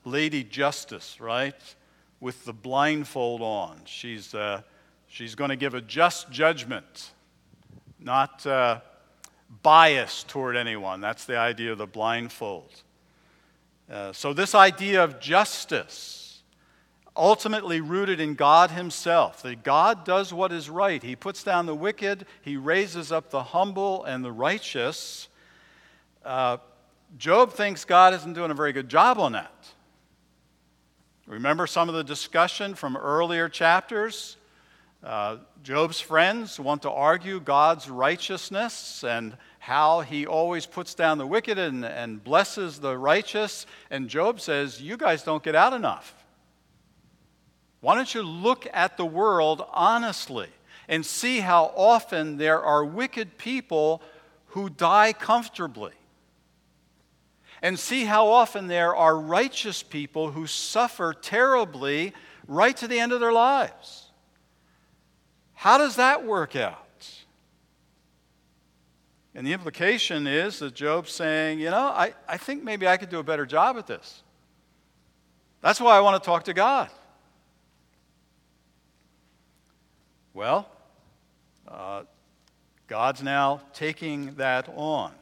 Lady 0.06 0.42
Justice, 0.42 1.20
right, 1.20 1.74
with 2.18 2.46
the 2.46 2.54
blindfold 2.54 3.42
on. 3.42 3.76
She's, 3.84 4.34
uh, 4.34 4.62
she's 5.10 5.34
going 5.34 5.50
to 5.50 5.56
give 5.56 5.74
a 5.74 5.82
just 5.82 6.30
judgment 6.30 7.10
not 8.02 8.46
uh, 8.46 8.80
biased 9.62 10.28
toward 10.28 10.56
anyone. 10.56 11.00
That's 11.00 11.26
the 11.26 11.36
idea 11.36 11.72
of 11.72 11.78
the 11.78 11.86
blindfold. 11.86 12.70
Uh, 13.90 14.12
so, 14.12 14.32
this 14.32 14.54
idea 14.54 15.02
of 15.04 15.20
justice, 15.20 16.42
ultimately 17.16 17.80
rooted 17.80 18.20
in 18.20 18.34
God 18.34 18.70
Himself, 18.70 19.42
that 19.42 19.62
God 19.64 20.04
does 20.04 20.32
what 20.32 20.52
is 20.52 20.70
right. 20.70 21.02
He 21.02 21.16
puts 21.16 21.42
down 21.42 21.66
the 21.66 21.74
wicked, 21.74 22.24
He 22.42 22.56
raises 22.56 23.12
up 23.12 23.30
the 23.30 23.42
humble 23.42 24.04
and 24.04 24.24
the 24.24 24.32
righteous. 24.32 25.28
Uh, 26.24 26.58
Job 27.18 27.52
thinks 27.52 27.84
God 27.84 28.14
isn't 28.14 28.34
doing 28.34 28.52
a 28.52 28.54
very 28.54 28.72
good 28.72 28.88
job 28.88 29.18
on 29.18 29.32
that. 29.32 29.52
Remember 31.26 31.66
some 31.66 31.88
of 31.88 31.94
the 31.94 32.04
discussion 32.04 32.74
from 32.74 32.96
earlier 32.96 33.48
chapters? 33.48 34.36
Uh, 35.02 35.38
Job's 35.62 35.98
friends 35.98 36.60
want 36.60 36.82
to 36.82 36.90
argue 36.90 37.40
God's 37.40 37.88
righteousness 37.88 39.02
and 39.02 39.34
how 39.58 40.00
he 40.00 40.26
always 40.26 40.66
puts 40.66 40.94
down 40.94 41.16
the 41.16 41.26
wicked 41.26 41.58
and, 41.58 41.84
and 41.84 42.22
blesses 42.22 42.78
the 42.78 42.96
righteous. 42.98 43.64
And 43.90 44.08
Job 44.08 44.40
says, 44.40 44.80
You 44.80 44.98
guys 44.98 45.22
don't 45.22 45.42
get 45.42 45.54
out 45.54 45.72
enough. 45.72 46.14
Why 47.80 47.94
don't 47.94 48.14
you 48.14 48.22
look 48.22 48.66
at 48.74 48.98
the 48.98 49.06
world 49.06 49.64
honestly 49.72 50.48
and 50.86 51.04
see 51.04 51.40
how 51.40 51.72
often 51.76 52.36
there 52.36 52.62
are 52.62 52.84
wicked 52.84 53.38
people 53.38 54.02
who 54.48 54.68
die 54.68 55.14
comfortably? 55.14 55.92
And 57.62 57.78
see 57.78 58.04
how 58.04 58.28
often 58.28 58.66
there 58.66 58.94
are 58.94 59.18
righteous 59.18 59.82
people 59.82 60.30
who 60.30 60.46
suffer 60.46 61.14
terribly 61.14 62.12
right 62.46 62.76
to 62.78 62.88
the 62.88 62.98
end 62.98 63.12
of 63.12 63.20
their 63.20 63.32
lives. 63.32 64.09
How 65.60 65.76
does 65.76 65.96
that 65.96 66.24
work 66.24 66.56
out? 66.56 67.06
And 69.34 69.46
the 69.46 69.52
implication 69.52 70.26
is 70.26 70.60
that 70.60 70.74
Job's 70.74 71.12
saying, 71.12 71.60
you 71.60 71.68
know, 71.68 71.88
I, 71.88 72.14
I 72.26 72.38
think 72.38 72.64
maybe 72.64 72.88
I 72.88 72.96
could 72.96 73.10
do 73.10 73.18
a 73.18 73.22
better 73.22 73.44
job 73.44 73.76
at 73.76 73.86
this. 73.86 74.22
That's 75.60 75.78
why 75.78 75.98
I 75.98 76.00
want 76.00 76.22
to 76.22 76.26
talk 76.26 76.44
to 76.44 76.54
God. 76.54 76.88
Well, 80.32 80.66
uh, 81.68 82.04
God's 82.88 83.22
now 83.22 83.60
taking 83.74 84.36
that 84.36 84.66
on. 84.74 85.12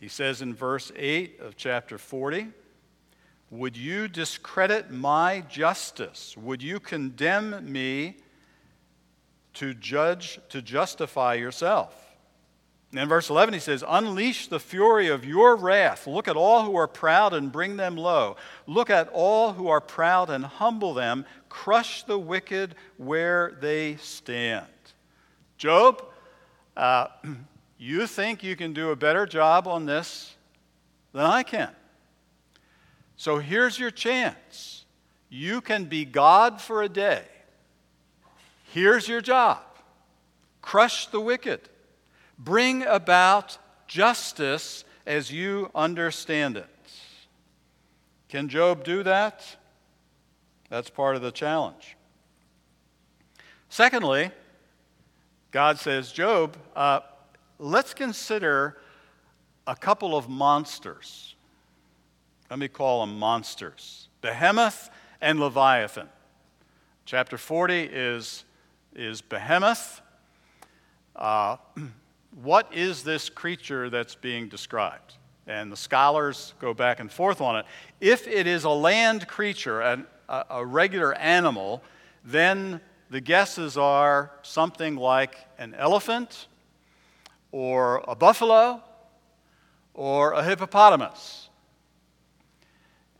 He 0.00 0.08
says 0.08 0.42
in 0.42 0.52
verse 0.52 0.90
8 0.96 1.38
of 1.42 1.56
chapter 1.56 1.96
40 1.96 2.48
Would 3.52 3.76
you 3.76 4.08
discredit 4.08 4.90
my 4.90 5.44
justice? 5.48 6.36
Would 6.36 6.60
you 6.60 6.80
condemn 6.80 7.72
me 7.72 8.16
to 9.56 9.74
judge, 9.74 10.40
to 10.48 10.62
justify 10.62 11.34
yourself? 11.34 11.94
And 12.92 13.00
in 13.00 13.08
verse 13.08 13.28
11, 13.28 13.52
he 13.52 13.60
says, 13.60 13.84
Unleash 13.86 14.46
the 14.46 14.60
fury 14.60 15.08
of 15.08 15.24
your 15.24 15.56
wrath. 15.56 16.06
Look 16.06 16.28
at 16.28 16.36
all 16.36 16.64
who 16.64 16.76
are 16.76 16.88
proud 16.88 17.34
and 17.34 17.52
bring 17.52 17.76
them 17.76 17.96
low. 17.96 18.36
Look 18.66 18.90
at 18.90 19.10
all 19.12 19.52
who 19.52 19.68
are 19.68 19.80
proud 19.80 20.30
and 20.30 20.44
humble 20.44 20.94
them. 20.94 21.26
Crush 21.48 22.04
the 22.04 22.18
wicked 22.18 22.74
where 22.96 23.56
they 23.60 23.96
stand. 23.96 24.66
Job, 25.58 26.04
uh, 26.76 27.08
you 27.78 28.06
think 28.06 28.42
you 28.42 28.56
can 28.56 28.72
do 28.72 28.90
a 28.90 28.96
better 28.96 29.26
job 29.26 29.66
on 29.66 29.84
this 29.84 30.34
than 31.12 31.26
I 31.26 31.42
can. 31.42 31.70
So 33.16 33.38
here's 33.38 33.78
your 33.78 33.90
chance. 33.90 34.84
You 35.28 35.60
can 35.60 35.86
be 35.86 36.04
God 36.04 36.60
for 36.60 36.82
a 36.82 36.88
day. 36.88 37.24
Here's 38.76 39.08
your 39.08 39.22
job 39.22 39.60
crush 40.60 41.06
the 41.06 41.18
wicked, 41.18 41.70
bring 42.38 42.82
about 42.82 43.56
justice 43.86 44.84
as 45.06 45.32
you 45.32 45.70
understand 45.74 46.58
it. 46.58 46.68
Can 48.28 48.50
Job 48.50 48.84
do 48.84 49.02
that? 49.02 49.56
That's 50.68 50.90
part 50.90 51.16
of 51.16 51.22
the 51.22 51.30
challenge. 51.30 51.96
Secondly, 53.70 54.30
God 55.52 55.78
says, 55.78 56.12
Job, 56.12 56.58
uh, 56.76 57.00
let's 57.58 57.94
consider 57.94 58.76
a 59.66 59.74
couple 59.74 60.14
of 60.14 60.28
monsters. 60.28 61.34
Let 62.50 62.58
me 62.58 62.68
call 62.68 63.06
them 63.06 63.18
monsters 63.18 64.10
Behemoth 64.20 64.90
and 65.22 65.40
Leviathan. 65.40 66.10
Chapter 67.06 67.38
40 67.38 67.84
is, 67.84 68.44
is 68.96 69.20
Behemoth. 69.20 70.00
Uh, 71.14 71.56
what 72.42 72.72
is 72.74 73.04
this 73.04 73.28
creature 73.28 73.90
that's 73.90 74.14
being 74.14 74.48
described? 74.48 75.14
And 75.46 75.70
the 75.70 75.76
scholars 75.76 76.54
go 76.58 76.74
back 76.74 76.98
and 76.98 77.12
forth 77.12 77.40
on 77.40 77.56
it. 77.56 77.66
If 78.00 78.26
it 78.26 78.46
is 78.46 78.64
a 78.64 78.70
land 78.70 79.28
creature, 79.28 79.80
an, 79.80 80.06
a, 80.28 80.44
a 80.50 80.66
regular 80.66 81.14
animal, 81.14 81.82
then 82.24 82.80
the 83.10 83.20
guesses 83.20 83.76
are 83.76 84.32
something 84.42 84.96
like 84.96 85.36
an 85.58 85.74
elephant 85.74 86.48
or 87.52 88.02
a 88.08 88.16
buffalo 88.16 88.82
or 89.94 90.32
a 90.32 90.42
hippopotamus. 90.42 91.45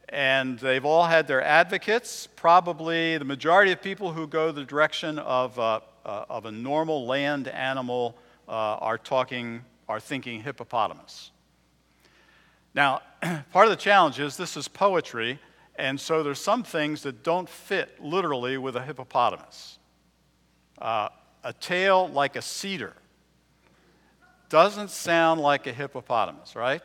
And 0.09 0.59
they've 0.59 0.85
all 0.85 1.05
had 1.05 1.27
their 1.27 1.43
advocates. 1.43 2.29
Probably 2.37 3.19
the 3.19 3.25
majority 3.25 3.73
of 3.73 3.83
people 3.83 4.13
who 4.13 4.27
go 4.27 4.53
the 4.53 4.65
direction 4.65 5.19
of, 5.19 5.59
uh, 5.59 5.81
uh, 6.05 6.25
of 6.29 6.47
a 6.47 6.53
normal 6.53 7.07
land 7.07 7.49
animal 7.49 8.17
uh, 8.49 8.53
are 8.53 8.99
talking, 8.99 9.65
are 9.89 9.99
thinking 9.99 10.43
hippopotamus. 10.43 11.33
Now, 12.75 13.03
part 13.53 13.67
of 13.67 13.71
the 13.71 13.77
challenge 13.77 14.21
is 14.21 14.37
this 14.37 14.57
is 14.57 14.69
poetry, 14.69 15.41
and 15.77 15.99
so 15.99 16.23
there's 16.23 16.41
some 16.41 16.63
things 16.63 17.03
that 17.03 17.25
don't 17.25 17.49
fit 17.49 18.03
literally 18.03 18.59
with 18.59 18.77
a 18.77 18.83
hippopotamus. 18.83 19.79
Uh, 20.79 21.09
a 21.43 21.53
tail 21.53 22.09
like 22.09 22.37
a 22.37 22.43
cedar 22.43 22.95
doesn't 24.49 24.91
sound 24.91 25.41
like 25.41 25.67
a 25.67 25.73
hippopotamus, 25.73 26.55
right? 26.55 26.83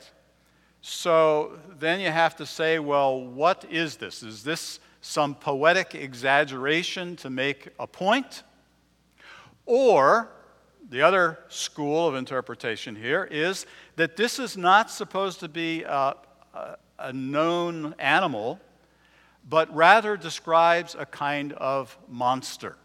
So 0.82 1.60
then 1.78 2.00
you 2.00 2.10
have 2.10 2.36
to 2.38 2.46
say, 2.46 2.80
well, 2.80 3.22
what 3.22 3.66
is 3.70 3.98
this? 3.98 4.24
Is 4.24 4.44
this 4.44 4.80
some 5.02 5.36
poetic 5.36 5.94
exaggeration 5.94 7.16
to 7.18 7.30
make 7.30 7.70
a 7.80 7.86
point? 7.86 8.44
Or 9.68 10.32
the 10.90 11.04
other 11.04 11.40
school 11.50 12.08
of 12.08 12.16
interpretation 12.16 12.96
here 12.96 13.28
is 13.30 13.68
that 13.96 14.18
this 14.18 14.40
is 14.40 14.58
not 14.58 14.90
supposed 14.90 15.40
to 15.42 15.48
be 15.48 15.84
a, 15.84 16.16
a, 16.56 16.78
a 16.98 17.14
known 17.14 17.94
animal, 18.00 18.60
but 19.48 19.74
rather 19.76 20.18
describes 20.18 20.96
a 20.98 21.06
kind 21.06 21.54
of 21.54 21.96
monster, 22.10 22.76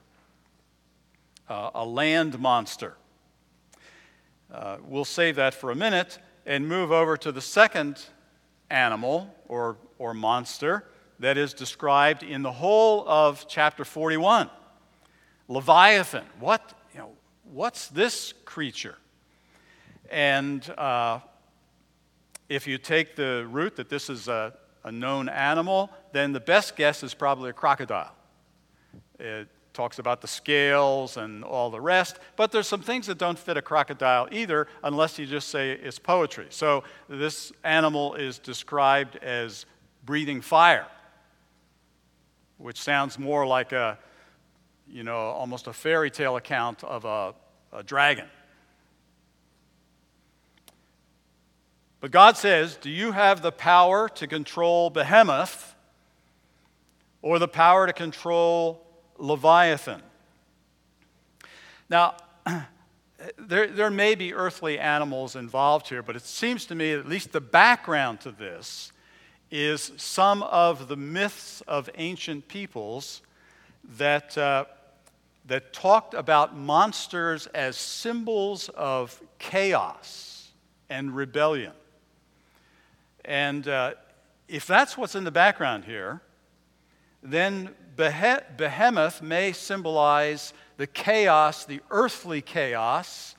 uh, 1.49 1.71
a 1.75 1.85
land 1.85 2.39
monster. 2.39 2.95
Uh, 4.53 4.77
we'll 4.85 5.05
save 5.05 5.37
that 5.37 5.55
for 5.55 5.71
a 5.71 5.75
minute 5.75 6.19
and 6.47 6.69
move 6.69 6.93
over 6.93 7.17
to 7.17 7.33
the 7.33 7.41
second 7.41 8.03
animal 8.71 9.35
or, 9.49 9.77
or 9.99 10.15
monster 10.15 10.85
that 11.19 11.37
is 11.37 11.53
described 11.53 12.23
in 12.23 12.43
the 12.43 12.53
whole 12.53 13.07
of 13.09 13.47
chapter 13.49 13.85
41 13.85 14.49
Leviathan. 15.49 16.25
What, 16.41 16.73
you 16.93 17.01
know, 17.01 17.11
what's 17.45 17.89
this 17.89 18.33
creature? 18.45 18.97
And 20.11 20.69
uh, 20.71 21.21
if 22.49 22.67
you 22.67 22.79
take 22.79 23.17
the 23.17 23.47
route 23.51 23.77
that 23.77 23.89
this 23.89 24.09
is 24.09 24.29
a, 24.29 24.55
a 24.85 24.93
known 24.93 25.29
animal, 25.29 25.91
then 26.13 26.33
the 26.33 26.41
best 26.41 26.77
guess 26.77 27.03
is 27.03 27.15
probably 27.15 27.51
a 27.51 27.53
crocodile. 27.53 28.13
It, 29.19 29.49
talks 29.77 29.99
about 29.99 30.23
the 30.23 30.27
scales 30.27 31.19
and 31.19 31.45
all 31.45 31.71
the 31.71 31.81
rest, 31.81 32.19
but 32.35 32.51
there's 32.51 32.67
some 32.67 32.81
things 32.81 33.07
that 33.07 33.19
don't 33.19 33.39
fit 33.39 33.57
a 33.57 33.63
crocodile 33.63 34.27
either 34.33 34.67
unless 34.83 35.19
you 35.19 35.27
just 35.27 35.49
say 35.49 35.73
it's 35.73 35.99
poetry. 35.99 36.47
So 36.49 36.83
this 37.09 37.53
animal 37.63 38.15
is 38.15 38.39
described 38.39 39.17
as 39.17 39.67
breathing 40.05 40.41
fire, 40.41 40.87
which 42.57 42.81
sounds 42.81 43.19
more 43.19 43.47
like 43.47 43.73
a, 43.73 43.99
you 44.89 45.03
know, 45.03 45.17
almost 45.17 45.67
a 45.67 45.73
fairy 45.75 46.11
tale 46.11 46.37
account 46.37 46.83
of 46.83 47.05
a, 47.05 47.35
a 47.73 47.83
dragon. 47.83 48.27
But 52.01 52.11
God 52.13 52.37
says, 52.39 52.77
Do 52.77 52.89
you 52.89 53.13
have 53.13 53.43
the 53.43 53.53
power 53.53 54.09
to 54.11 54.27
control 54.27 54.89
Behemoth 54.89 55.75
or 57.21 57.39
the 57.39 57.49
power 57.49 57.87
to 57.87 57.93
control 57.93 58.86
Leviathan. 59.19 60.03
Now, 61.89 62.17
there, 63.39 63.67
there 63.69 63.91
may 63.91 64.15
be 64.15 64.35
earthly 64.35 64.79
animals 64.79 65.37
involved 65.37 65.89
here, 65.89 66.03
but 66.03 66.17
it 66.17 66.23
seems 66.23 66.67
to 66.67 66.75
me 66.75 66.93
at 66.93 67.09
least 67.09 67.33
the 67.33 67.41
background 67.41 68.21
to 68.21 68.31
this 68.31 68.93
is 69.51 69.93
some 69.97 70.43
of 70.43 70.89
the 70.89 70.97
myths 70.97 71.61
of 71.63 71.89
ancient 71.97 72.49
peoples 72.49 73.23
that, 73.97 74.37
uh, 74.37 74.65
that 75.47 75.73
talked 75.73 76.15
about 76.15 76.57
monsters 76.57 77.47
as 77.49 77.77
symbols 77.77 78.69
of 78.71 79.21
chaos 79.39 80.51
and 80.91 81.15
rebellion. 81.15 81.73
And 83.25 83.67
uh, 83.69 83.95
if 84.49 84.67
that's 84.67 84.97
what's 84.97 85.15
in 85.15 85.25
the 85.25 85.31
background 85.31 85.85
here, 85.85 86.21
then 87.23 87.71
behemoth 87.97 89.23
may 89.23 89.53
symbolize 89.53 90.53
the 90.77 90.87
chaos, 90.87 91.65
the 91.65 91.81
earthly 91.91 92.43
chaos 92.43 93.35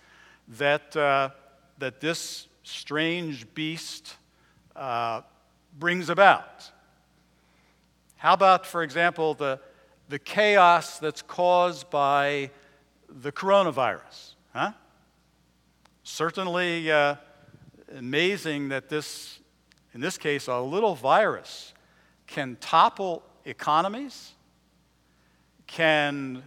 that, 0.48 0.96
uh, 0.96 1.30
that 1.78 2.02
this 2.02 2.48
strange 2.64 3.52
beast 3.54 4.16
uh, 4.76 5.22
brings 5.78 6.10
about. 6.10 6.72
How 8.18 8.34
about, 8.34 8.66
for 8.66 8.82
example, 8.84 9.36
the, 9.36 9.60
the 10.10 10.20
chaos 10.20 10.98
that's 11.00 11.22
caused 11.22 11.90
by 11.90 12.50
the 13.10 13.32
coronavirus? 13.32 14.34
Huh? 14.54 14.72
Certainly 16.04 16.92
uh, 16.92 17.16
amazing 17.96 18.70
that 18.70 18.90
this, 18.90 19.40
in 19.94 20.02
this 20.02 20.18
case, 20.18 20.48
a 20.48 20.60
little 20.60 20.96
virus 20.96 21.74
can 22.26 22.58
topple 22.60 23.24
economies, 23.46 24.34
can 25.67 26.43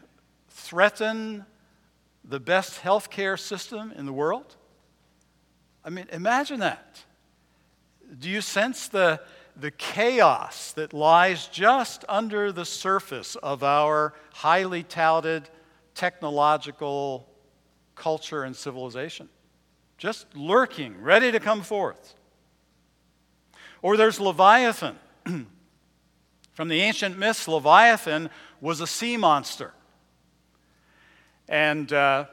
threaten 0.48 1.44
the 2.24 2.40
best 2.40 2.80
healthcare 2.82 3.38
system 3.38 3.92
in 3.96 4.06
the 4.06 4.12
world. 4.12 4.56
I 5.84 5.90
mean, 5.90 6.06
imagine 6.12 6.60
that. 6.60 7.04
Do 8.18 8.28
you 8.28 8.40
sense 8.40 8.88
the, 8.88 9.20
the 9.56 9.70
chaos 9.70 10.72
that 10.72 10.92
lies 10.92 11.46
just 11.46 12.04
under 12.08 12.52
the 12.52 12.64
surface 12.64 13.36
of 13.36 13.62
our 13.62 14.14
highly 14.32 14.82
touted 14.82 15.48
technological 15.94 17.28
culture 17.94 18.42
and 18.42 18.54
civilization? 18.54 19.28
Just 19.96 20.26
lurking, 20.34 21.00
ready 21.00 21.30
to 21.30 21.40
come 21.40 21.62
forth. 21.62 22.14
Or 23.82 23.96
there's 23.96 24.20
Leviathan. 24.20 24.98
From 26.52 26.68
the 26.68 26.80
ancient 26.80 27.16
myths, 27.18 27.48
Leviathan 27.48 28.28
was 28.61 28.81
a 28.81 28.87
sea 28.87 29.17
monster. 29.17 29.73
And 31.49 31.93
uh, 31.93 32.26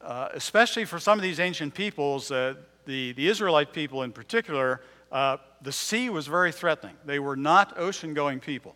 uh, 0.00 0.28
especially 0.32 0.84
for 0.84 0.98
some 0.98 1.18
of 1.18 1.22
these 1.22 1.40
ancient 1.40 1.74
peoples, 1.74 2.30
uh, 2.30 2.54
the, 2.86 3.12
the 3.12 3.28
Israelite 3.28 3.72
people 3.72 4.02
in 4.02 4.12
particular, 4.12 4.80
uh, 5.12 5.36
the 5.62 5.72
sea 5.72 6.08
was 6.08 6.26
very 6.26 6.52
threatening. 6.52 6.96
They 7.04 7.18
were 7.18 7.36
not 7.36 7.78
ocean 7.78 8.14
going 8.14 8.40
people. 8.40 8.74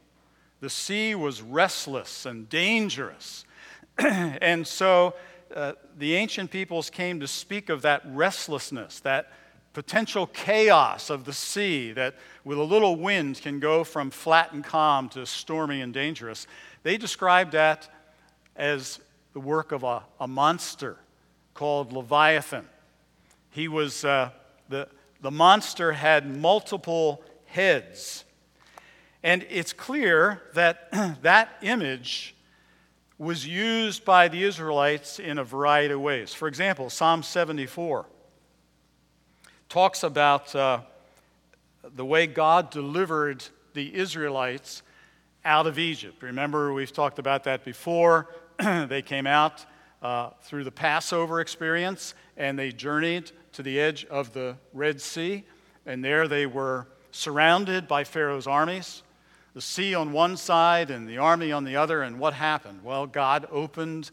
The 0.60 0.70
sea 0.70 1.14
was 1.14 1.42
restless 1.42 2.26
and 2.26 2.48
dangerous. 2.48 3.44
and 3.98 4.66
so 4.66 5.14
uh, 5.54 5.72
the 5.98 6.14
ancient 6.14 6.50
peoples 6.50 6.90
came 6.90 7.20
to 7.20 7.28
speak 7.28 7.68
of 7.68 7.82
that 7.82 8.02
restlessness, 8.06 9.00
that 9.00 9.32
potential 9.74 10.28
chaos 10.28 11.10
of 11.10 11.24
the 11.24 11.32
sea 11.32 11.92
that 11.92 12.14
with 12.44 12.56
a 12.56 12.62
little 12.62 12.96
wind 12.96 13.40
can 13.42 13.58
go 13.58 13.84
from 13.84 14.08
flat 14.10 14.52
and 14.52 14.64
calm 14.64 15.08
to 15.10 15.26
stormy 15.26 15.82
and 15.82 15.92
dangerous. 15.92 16.46
They 16.84 16.96
described 16.96 17.52
that 17.52 17.88
as 18.56 19.00
the 19.32 19.40
work 19.40 19.72
of 19.72 19.82
a, 19.82 20.04
a 20.20 20.28
monster 20.28 20.96
called 21.54 21.92
Leviathan. 21.92 22.66
He 23.50 23.66
was, 23.66 24.04
uh, 24.04 24.30
the, 24.68 24.88
the 25.20 25.32
monster 25.32 25.92
had 25.92 26.36
multiple 26.36 27.22
heads. 27.46 28.24
And 29.24 29.44
it's 29.50 29.72
clear 29.72 30.42
that 30.54 30.88
that 31.22 31.48
image 31.62 32.36
was 33.18 33.46
used 33.46 34.04
by 34.04 34.28
the 34.28 34.44
Israelites 34.44 35.18
in 35.18 35.38
a 35.38 35.44
variety 35.44 35.94
of 35.94 36.00
ways. 36.00 36.32
For 36.32 36.46
example, 36.46 36.90
Psalm 36.90 37.24
74 37.24 38.06
talks 39.74 40.04
about 40.04 40.54
uh, 40.54 40.78
the 41.96 42.04
way 42.04 42.28
God 42.28 42.70
delivered 42.70 43.44
the 43.72 43.92
Israelites 43.92 44.84
out 45.44 45.66
of 45.66 45.80
Egypt. 45.80 46.22
Remember, 46.22 46.72
we've 46.72 46.92
talked 46.92 47.18
about 47.18 47.42
that 47.42 47.64
before. 47.64 48.28
they 48.58 49.02
came 49.02 49.26
out 49.26 49.66
uh, 50.00 50.30
through 50.42 50.62
the 50.62 50.70
Passover 50.70 51.40
experience 51.40 52.14
and 52.36 52.56
they 52.56 52.70
journeyed 52.70 53.32
to 53.54 53.64
the 53.64 53.80
edge 53.80 54.04
of 54.04 54.32
the 54.32 54.56
Red 54.72 55.00
Sea. 55.00 55.42
And 55.86 56.04
there 56.04 56.28
they 56.28 56.46
were 56.46 56.86
surrounded 57.10 57.88
by 57.88 58.04
Pharaoh's 58.04 58.46
armies, 58.46 59.02
the 59.54 59.60
sea 59.60 59.92
on 59.92 60.12
one 60.12 60.36
side 60.36 60.88
and 60.88 61.08
the 61.08 61.18
army 61.18 61.50
on 61.50 61.64
the 61.64 61.74
other. 61.74 62.02
And 62.02 62.20
what 62.20 62.34
happened? 62.34 62.84
Well, 62.84 63.08
God 63.08 63.48
opened 63.50 64.12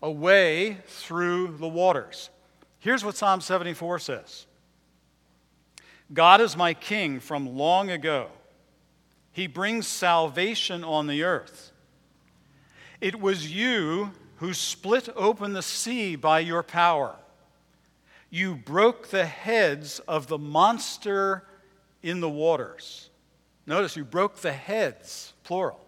a 0.00 0.10
way 0.10 0.78
through 0.86 1.58
the 1.58 1.68
waters. 1.68 2.30
Here's 2.78 3.04
what 3.04 3.18
Psalm 3.18 3.42
74 3.42 3.98
says 3.98 4.46
God 6.14 6.40
is 6.40 6.56
my 6.56 6.74
king 6.74 7.20
from 7.20 7.56
long 7.56 7.90
ago. 7.90 8.28
He 9.32 9.48
brings 9.48 9.86
salvation 9.88 10.84
on 10.84 11.08
the 11.08 11.24
earth. 11.24 11.72
It 13.00 13.20
was 13.20 13.52
you 13.52 14.12
who 14.36 14.54
split 14.54 15.08
open 15.16 15.52
the 15.52 15.62
sea 15.62 16.14
by 16.14 16.38
your 16.38 16.62
power. 16.62 17.16
You 18.30 18.54
broke 18.54 19.08
the 19.08 19.26
heads 19.26 19.98
of 20.00 20.28
the 20.28 20.38
monster 20.38 21.44
in 22.02 22.20
the 22.20 22.30
waters. 22.30 23.10
Notice 23.66 23.96
you 23.96 24.04
broke 24.04 24.36
the 24.36 24.52
heads, 24.52 25.32
plural. 25.42 25.80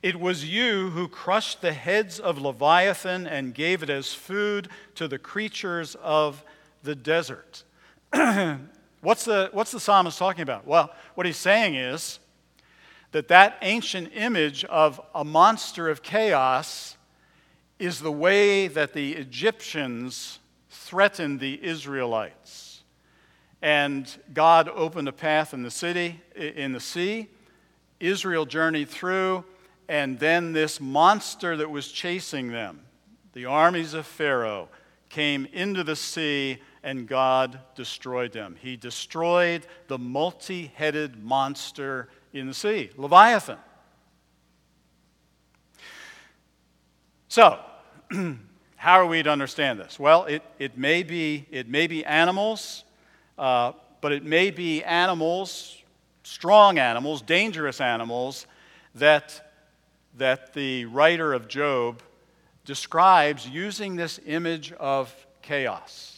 It 0.00 0.18
was 0.18 0.48
you 0.48 0.90
who 0.90 1.08
crushed 1.08 1.60
the 1.60 1.72
heads 1.72 2.20
of 2.20 2.38
Leviathan 2.38 3.26
and 3.26 3.54
gave 3.54 3.82
it 3.82 3.90
as 3.90 4.14
food 4.14 4.68
to 4.94 5.08
the 5.08 5.18
creatures 5.18 5.96
of 6.02 6.44
the 6.82 6.94
desert. 6.94 7.64
what's, 9.02 9.24
the, 9.24 9.50
what's 9.52 9.70
the 9.70 9.80
psalmist 9.80 10.18
talking 10.18 10.42
about? 10.42 10.66
Well, 10.66 10.90
what 11.14 11.26
he's 11.26 11.36
saying 11.36 11.74
is 11.74 12.18
that 13.10 13.28
that 13.28 13.58
ancient 13.60 14.12
image 14.14 14.64
of 14.64 15.00
a 15.14 15.24
monster 15.24 15.90
of 15.90 16.02
chaos 16.02 16.96
is 17.78 18.00
the 18.00 18.12
way 18.12 18.68
that 18.68 18.94
the 18.94 19.12
Egyptians 19.12 20.38
threatened 20.70 21.40
the 21.40 21.62
Israelites. 21.62 22.82
And 23.60 24.08
God 24.32 24.68
opened 24.68 25.08
a 25.08 25.12
path 25.12 25.52
in 25.52 25.62
the 25.62 25.70
city, 25.70 26.20
in 26.34 26.72
the 26.72 26.80
sea. 26.80 27.28
Israel 28.00 28.46
journeyed 28.46 28.88
through, 28.88 29.44
and 29.88 30.18
then 30.18 30.52
this 30.52 30.80
monster 30.80 31.56
that 31.56 31.70
was 31.70 31.92
chasing 31.92 32.48
them, 32.48 32.80
the 33.32 33.44
armies 33.44 33.94
of 33.94 34.06
Pharaoh, 34.06 34.68
came 35.08 35.46
into 35.52 35.84
the 35.84 35.94
sea 35.94 36.58
and 36.82 37.06
God 37.06 37.60
destroyed 37.74 38.32
them. 38.32 38.56
He 38.60 38.76
destroyed 38.76 39.66
the 39.86 39.98
multi 39.98 40.72
headed 40.74 41.22
monster 41.22 42.08
in 42.32 42.46
the 42.46 42.54
sea, 42.54 42.90
Leviathan. 42.96 43.58
So, 47.28 47.58
how 48.76 49.00
are 49.00 49.06
we 49.06 49.22
to 49.22 49.30
understand 49.30 49.78
this? 49.78 49.98
Well, 49.98 50.24
it, 50.24 50.42
it, 50.58 50.76
may, 50.76 51.02
be, 51.02 51.46
it 51.50 51.68
may 51.68 51.86
be 51.86 52.04
animals, 52.04 52.84
uh, 53.38 53.72
but 54.00 54.12
it 54.12 54.24
may 54.24 54.50
be 54.50 54.82
animals, 54.82 55.78
strong 56.24 56.78
animals, 56.78 57.22
dangerous 57.22 57.80
animals, 57.80 58.46
that, 58.96 59.54
that 60.18 60.52
the 60.52 60.84
writer 60.86 61.32
of 61.32 61.48
Job 61.48 62.02
describes 62.64 63.48
using 63.48 63.96
this 63.96 64.20
image 64.26 64.72
of 64.72 65.14
chaos 65.40 66.11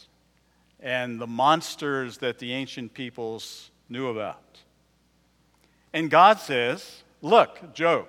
and 0.85 1.19
the 1.19 1.25
monsters 1.25 2.19
that 2.19 2.37
the 2.37 2.53
ancient 2.53 2.93
peoples 2.93 3.71
knew 3.89 4.07
about. 4.07 4.59
And 5.91 6.11
God 6.11 6.39
says, 6.39 7.01
Look, 7.23 7.73
Job, 7.73 8.05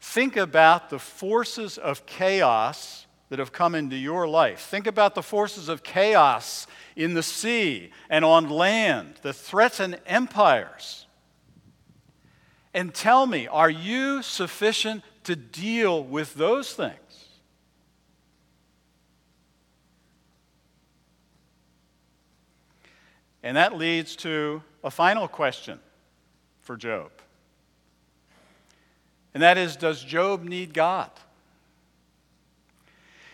think 0.00 0.36
about 0.36 0.90
the 0.90 0.98
forces 0.98 1.78
of 1.78 2.04
chaos 2.04 3.06
that 3.28 3.38
have 3.38 3.52
come 3.52 3.76
into 3.76 3.94
your 3.94 4.26
life. 4.26 4.58
Think 4.58 4.88
about 4.88 5.14
the 5.14 5.22
forces 5.22 5.68
of 5.68 5.84
chaos 5.84 6.66
in 6.96 7.14
the 7.14 7.22
sea 7.22 7.92
and 8.08 8.24
on 8.24 8.50
land 8.50 9.14
that 9.22 9.34
threaten 9.34 9.94
empires. 10.06 11.06
And 12.74 12.92
tell 12.92 13.24
me, 13.26 13.46
are 13.46 13.70
you 13.70 14.22
sufficient 14.22 15.04
to 15.24 15.36
deal 15.36 16.02
with 16.02 16.34
those 16.34 16.72
things? 16.72 16.99
And 23.42 23.56
that 23.56 23.76
leads 23.76 24.16
to 24.16 24.62
a 24.84 24.90
final 24.90 25.28
question 25.28 25.78
for 26.60 26.76
Job. 26.76 27.10
And 29.34 29.42
that 29.42 29.58
is 29.58 29.76
Does 29.76 30.02
Job 30.02 30.44
need 30.44 30.74
God? 30.74 31.10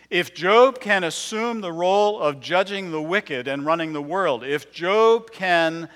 If 0.09 0.33
Job 0.33 0.79
can 0.79 1.03
assume 1.03 1.59
the 1.59 1.73
role 1.73 2.19
of 2.19 2.39
judging 2.39 2.91
the 2.91 3.01
wicked 3.01 3.47
and 3.47 3.65
running 3.65 3.91
the 3.91 4.01
world, 4.01 4.43
if 4.43 4.71
Job 4.71 5.31
can 5.31 5.89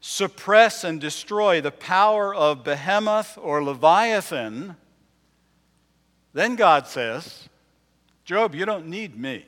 suppress 0.00 0.84
and 0.84 1.00
destroy 1.00 1.60
the 1.60 1.70
power 1.70 2.34
of 2.34 2.64
Behemoth 2.64 3.38
or 3.40 3.64
Leviathan, 3.64 4.76
then 6.34 6.56
God 6.56 6.86
says, 6.86 7.48
Job, 8.24 8.54
you 8.54 8.64
don't 8.66 8.86
need 8.86 9.18
me. 9.18 9.46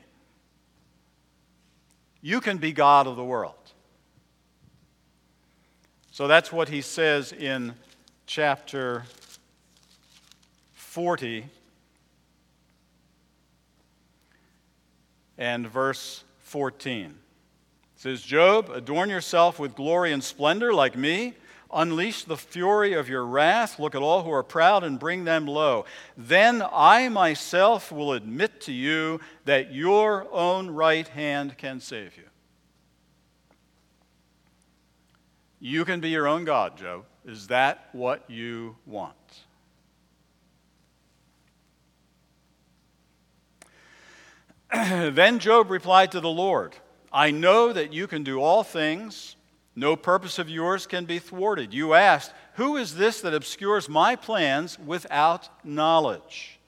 You 2.23 2.41
can 2.41 2.57
be 2.57 2.73
God 2.73 3.07
of 3.07 3.17
the 3.17 3.25
world. 3.25 3.64
So 6.15 6.29
that's 6.29 6.53
what 6.53 6.69
he 6.69 6.81
says 6.81 7.33
in 7.33 7.75
chapter 8.25 9.03
40 10.75 11.45
and 15.37 15.67
verse 15.67 16.23
14. 16.39 17.07
It 17.07 17.15
says, 17.97 18.23
Job, 18.23 18.71
adorn 18.71 19.11
yourself 19.11 19.59
with 19.59 19.75
glory 19.75 20.13
and 20.13 20.23
splendor 20.23 20.73
like 20.73 20.97
me. 20.97 21.35
Unleash 21.73 22.23
the 22.23 22.37
fury 22.37 22.93
of 22.93 23.09
your 23.09 23.27
wrath. 23.27 23.81
Look 23.81 23.97
at 23.97 24.03
all 24.03 24.23
who 24.23 24.31
are 24.31 24.45
proud 24.45 24.85
and 24.85 25.01
bring 25.01 25.25
them 25.25 25.49
low. 25.49 25.85
Then 26.17 26.63
I 26.73 27.09
myself 27.09 27.91
will 27.91 28.13
admit 28.13 28.61
to 28.61 28.73
you 28.73 29.19
that 29.47 29.75
your 29.75 30.33
own 30.33 30.71
right 30.71 31.09
hand 31.09 31.59
can 31.59 31.81
save 31.81 32.17
you. 32.17 32.23
You 35.67 35.87
can 35.87 36.01
be 36.01 36.11
your 36.11 36.29
own 36.29 36.45
God, 36.45 36.77
Job. 36.77 37.07
Is 37.25 37.47
that 37.47 37.89
what 37.93 38.29
you 38.29 38.77
want? 38.85 39.15
then 44.71 45.39
Job 45.39 45.71
replied 45.71 46.13
to 46.13 46.21
the 46.21 46.29
Lord, 46.29 46.77
I 47.11 47.31
know 47.31 47.73
that 47.73 47.95
you 47.95 48.07
can 48.07 48.25
do 48.25 48.43
all 48.43 48.63
things. 48.63 49.37
No 49.75 49.97
purpose 49.97 50.39
of 50.39 50.51
yours 50.51 50.87
can 50.87 51.07
be 51.07 51.19
thwarted. 51.19 51.73
You 51.73 51.95
asked, 51.95 52.35
Who 52.57 52.77
is 52.77 52.97
this 52.97 53.23
that 53.23 53.33
obscures 53.33 53.89
my 53.89 54.17
plans 54.17 54.79
without 54.79 55.49
knowledge? 55.65 56.61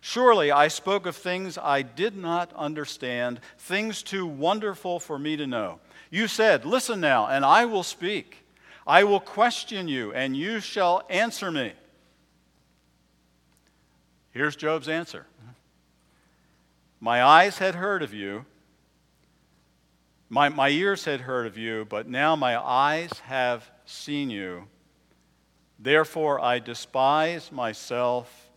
Surely 0.00 0.50
I 0.50 0.68
spoke 0.68 1.04
of 1.04 1.14
things 1.14 1.58
I 1.58 1.82
did 1.82 2.16
not 2.16 2.54
understand, 2.54 3.40
things 3.58 4.02
too 4.02 4.26
wonderful 4.26 4.98
for 4.98 5.18
me 5.18 5.36
to 5.36 5.46
know. 5.46 5.78
You 6.10 6.26
said, 6.26 6.64
Listen 6.64 7.00
now, 7.00 7.26
and 7.26 7.44
I 7.44 7.64
will 7.64 7.84
speak. 7.84 8.44
I 8.86 9.04
will 9.04 9.20
question 9.20 9.86
you, 9.88 10.12
and 10.12 10.36
you 10.36 10.60
shall 10.60 11.02
answer 11.08 11.50
me. 11.50 11.72
Here's 14.32 14.56
Job's 14.56 14.88
answer 14.88 15.26
My 17.00 17.22
eyes 17.22 17.58
had 17.58 17.76
heard 17.76 18.02
of 18.02 18.12
you, 18.12 18.44
my, 20.32 20.48
my 20.48 20.68
ears 20.68 21.04
had 21.04 21.22
heard 21.22 21.46
of 21.46 21.58
you, 21.58 21.84
but 21.88 22.08
now 22.08 22.36
my 22.36 22.56
eyes 22.56 23.10
have 23.24 23.68
seen 23.84 24.30
you. 24.30 24.68
Therefore 25.80 26.40
I 26.40 26.60
despise 26.60 27.50
myself 27.50 28.48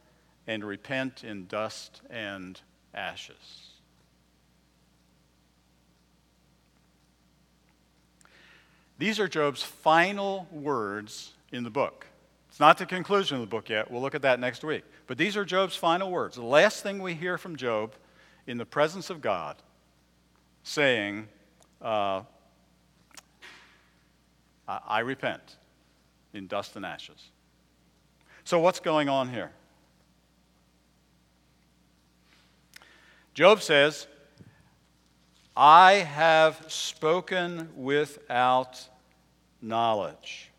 and 0.46 0.64
repent 0.64 1.24
in 1.24 1.48
dust 1.48 2.02
and 2.12 2.62
ashes. 2.94 3.63
These 8.98 9.20
are 9.20 9.28
Job's 9.28 9.64
final 9.64 10.48
words 10.52 11.34
in 11.52 11.64
the 11.64 11.70
book. 11.70 12.08
It's 12.50 12.60
not 12.60 12.78
the 12.78 12.86
conclusion 12.86 13.36
of 13.36 13.42
the 13.42 13.48
book 13.48 13.70
yet. 13.70 13.90
We'll 13.90 14.02
look 14.02 14.16
at 14.16 14.22
that 14.22 14.40
next 14.40 14.64
week. 14.64 14.84
But 15.08 15.18
these 15.18 15.36
are 15.36 15.44
Job's 15.44 15.76
final 15.76 16.12
words. 16.12 16.36
The 16.36 16.44
last 16.44 16.84
thing 16.84 17.02
we 17.02 17.16
hear 17.16 17.38
from 17.38 17.56
Job 17.56 17.94
in 18.46 18.58
the 18.58 18.66
presence 18.66 19.10
of 19.10 19.22
God 19.22 19.56
saying, 20.64 21.28
uh, 21.82 22.22
I, 24.68 24.80
I 24.88 25.00
repent 25.00 25.58
in 26.34 26.48
dust 26.48 26.76
and 26.76 26.86
ashes. 26.86 27.30
So, 28.44 28.60
what's 28.60 28.80
going 28.80 29.10
on 29.10 29.30
here? 29.30 29.52
Job 33.34 33.62
says, 33.62 34.06
I 35.56 35.94
have 35.94 36.66
spoken 36.68 37.70
without 37.76 38.90
knowledge. 39.62 40.50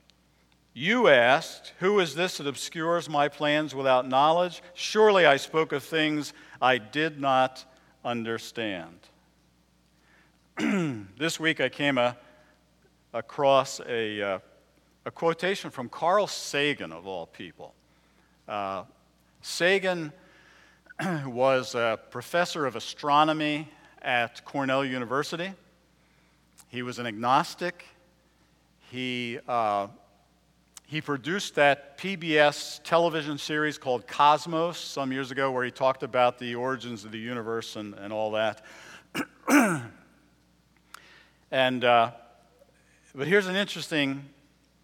You 0.72 1.08
asked, 1.08 1.72
Who 1.80 1.98
is 1.98 2.14
this 2.14 2.38
that 2.38 2.46
obscures 2.46 3.08
my 3.08 3.28
plans 3.28 3.74
without 3.74 4.08
knowledge? 4.08 4.62
Surely 4.74 5.26
I 5.26 5.36
spoke 5.36 5.72
of 5.72 5.82
things 5.82 6.32
I 6.62 6.78
did 6.78 7.20
not 7.20 7.64
understand. 8.04 8.98
this 11.18 11.40
week 11.40 11.60
I 11.60 11.68
came 11.68 11.98
a, 11.98 12.16
across 13.12 13.80
a, 13.80 14.22
uh, 14.22 14.38
a 15.04 15.10
quotation 15.10 15.70
from 15.70 15.88
Carl 15.88 16.28
Sagan, 16.28 16.92
of 16.92 17.06
all 17.06 17.26
people. 17.26 17.74
Uh, 18.48 18.84
Sagan 19.42 20.12
was 21.26 21.74
a 21.74 21.98
professor 22.10 22.66
of 22.66 22.76
astronomy 22.76 23.68
at 24.04 24.44
Cornell 24.44 24.84
University. 24.84 25.52
He 26.68 26.82
was 26.82 26.98
an 26.98 27.06
agnostic. 27.06 27.84
He, 28.90 29.38
uh, 29.48 29.88
he 30.86 31.00
produced 31.00 31.54
that 31.56 31.98
PBS 31.98 32.80
television 32.84 33.38
series 33.38 33.78
called 33.78 34.06
Cosmos 34.06 34.78
some 34.78 35.10
years 35.10 35.30
ago, 35.30 35.50
where 35.50 35.64
he 35.64 35.70
talked 35.70 36.02
about 36.02 36.38
the 36.38 36.54
origins 36.54 37.04
of 37.04 37.10
the 37.10 37.18
universe 37.18 37.76
and, 37.76 37.94
and 37.94 38.12
all 38.12 38.32
that. 38.32 38.62
And, 41.54 41.84
uh, 41.84 42.10
but 43.14 43.28
here's 43.28 43.46
an 43.46 43.54
interesting 43.54 44.24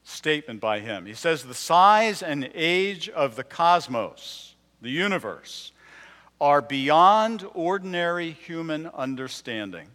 statement 0.05 0.61
by 0.61 0.79
him. 0.79 1.05
He 1.05 1.15
says, 1.15 1.43
The 1.43 1.53
size 1.53 2.23
and 2.23 2.49
age 2.55 3.09
of 3.09 3.35
the 3.35 3.43
cosmos, 3.43 4.55
the 4.81 4.91
universe, 4.91 5.73
are 6.41 6.63
beyond 6.63 7.45
ordinary 7.55 8.31
human 8.31 8.87
understanding. 8.87 9.89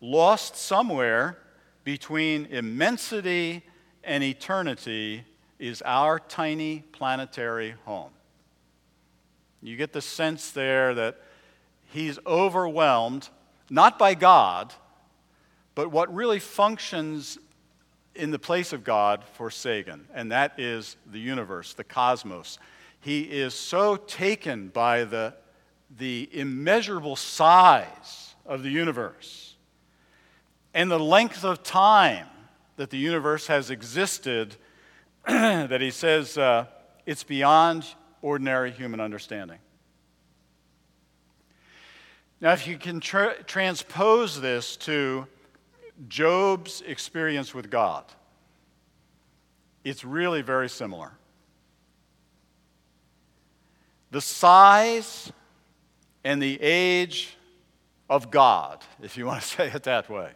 Lost 0.00 0.56
somewhere 0.56 1.38
between 1.84 2.46
immensity 2.46 3.62
and 4.02 4.24
eternity 4.24 5.24
is 5.58 5.80
our 5.82 6.18
tiny 6.18 6.80
planetary 6.92 7.74
home. 7.84 8.10
You 9.62 9.76
get 9.76 9.92
the 9.92 10.02
sense 10.02 10.50
there 10.50 10.92
that 10.94 11.20
he's 11.92 12.18
overwhelmed, 12.26 13.28
not 13.70 13.96
by 13.98 14.14
God, 14.14 14.74
but 15.76 15.92
what 15.92 16.12
really 16.12 16.40
functions 16.40 17.38
in 18.14 18.32
the 18.32 18.38
place 18.38 18.72
of 18.72 18.82
God 18.82 19.22
for 19.34 19.50
Sagan, 19.50 20.06
and 20.12 20.32
that 20.32 20.58
is 20.58 20.96
the 21.10 21.20
universe, 21.20 21.74
the 21.74 21.84
cosmos. 21.84 22.58
He 23.02 23.22
is 23.22 23.52
so 23.52 23.96
taken 23.96 24.68
by 24.68 25.02
the, 25.02 25.34
the 25.98 26.28
immeasurable 26.32 27.16
size 27.16 28.36
of 28.46 28.62
the 28.62 28.70
universe 28.70 29.56
and 30.72 30.88
the 30.88 31.00
length 31.00 31.44
of 31.44 31.64
time 31.64 32.28
that 32.76 32.90
the 32.90 32.98
universe 32.98 33.48
has 33.48 33.70
existed 33.70 34.56
that 35.26 35.80
he 35.80 35.90
says 35.90 36.38
uh, 36.38 36.66
it's 37.04 37.24
beyond 37.24 37.86
ordinary 38.22 38.70
human 38.70 39.00
understanding. 39.00 39.58
Now, 42.40 42.52
if 42.52 42.66
you 42.68 42.78
can 42.78 43.00
tra- 43.00 43.42
transpose 43.44 44.40
this 44.40 44.76
to 44.78 45.26
Job's 46.08 46.82
experience 46.82 47.52
with 47.52 47.68
God, 47.68 48.04
it's 49.84 50.04
really 50.04 50.42
very 50.42 50.68
similar. 50.68 51.12
The 54.12 54.20
size 54.20 55.32
and 56.22 56.40
the 56.40 56.60
age 56.60 57.34
of 58.10 58.30
God, 58.30 58.84
if 59.02 59.16
you 59.16 59.24
want 59.24 59.40
to 59.40 59.48
say 59.56 59.70
it 59.72 59.82
that 59.84 60.10
way, 60.10 60.30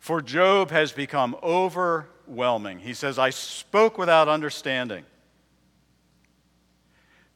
for 0.00 0.20
Job 0.20 0.72
has 0.72 0.90
become 0.90 1.36
overwhelming. 1.44 2.80
He 2.80 2.92
says, 2.92 3.20
I 3.20 3.30
spoke 3.30 3.98
without 3.98 4.28
understanding. 4.28 5.04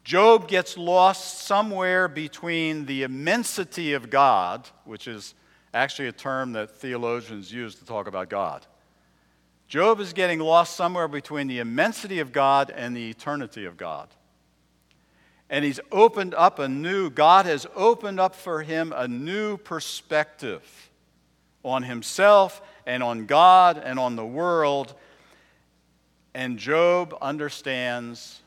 Job 0.02 0.48
gets 0.48 0.76
lost 0.76 1.42
somewhere 1.42 2.08
between 2.08 2.86
the 2.86 3.04
immensity 3.04 3.92
of 3.92 4.10
God, 4.10 4.68
which 4.84 5.06
is 5.06 5.34
actually 5.72 6.08
a 6.08 6.12
term 6.12 6.54
that 6.54 6.72
theologians 6.72 7.52
use 7.52 7.76
to 7.76 7.84
talk 7.84 8.08
about 8.08 8.28
God. 8.28 8.66
Job 9.68 10.00
is 10.00 10.12
getting 10.12 10.40
lost 10.40 10.74
somewhere 10.74 11.06
between 11.06 11.46
the 11.46 11.60
immensity 11.60 12.18
of 12.18 12.32
God 12.32 12.72
and 12.74 12.96
the 12.96 13.10
eternity 13.10 13.64
of 13.64 13.76
God. 13.76 14.08
And 15.50 15.64
he's 15.64 15.80
opened 15.90 16.32
up 16.34 16.60
a 16.60 16.68
new, 16.68 17.10
God 17.10 17.44
has 17.44 17.66
opened 17.74 18.20
up 18.20 18.34
for 18.36 18.62
him 18.62 18.94
a 18.96 19.08
new 19.08 19.56
perspective 19.56 20.62
on 21.64 21.82
himself 21.82 22.62
and 22.86 23.02
on 23.02 23.26
God 23.26 23.76
and 23.84 23.98
on 23.98 24.16
the 24.16 24.24
world. 24.24 24.94
And 26.34 26.56
Job 26.56 27.18
understands 27.20 28.40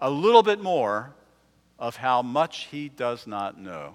a 0.00 0.10
little 0.10 0.42
bit 0.42 0.60
more 0.60 1.14
of 1.78 1.96
how 1.96 2.20
much 2.20 2.66
he 2.70 2.88
does 2.88 3.26
not 3.26 3.58
know. 3.58 3.94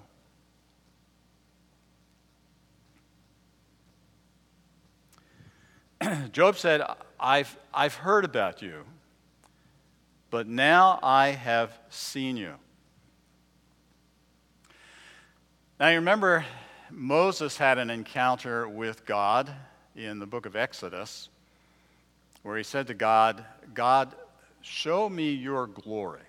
Job 6.32 6.56
said, 6.56 6.82
I've, 7.18 7.56
I've 7.74 7.94
heard 7.94 8.24
about 8.24 8.62
you, 8.62 8.84
but 10.30 10.46
now 10.46 10.98
I 11.02 11.28
have 11.28 11.76
seen 11.90 12.36
you. 12.36 12.54
Now, 15.78 15.88
you 15.88 15.96
remember 15.96 16.44
Moses 16.90 17.56
had 17.56 17.78
an 17.78 17.90
encounter 17.90 18.68
with 18.68 19.06
God 19.06 19.50
in 19.96 20.18
the 20.18 20.26
book 20.26 20.46
of 20.46 20.56
Exodus 20.56 21.28
where 22.42 22.56
he 22.56 22.62
said 22.62 22.86
to 22.86 22.94
God, 22.94 23.44
God, 23.74 24.14
show 24.62 25.08
me 25.08 25.32
your 25.32 25.66
glory. 25.66 26.20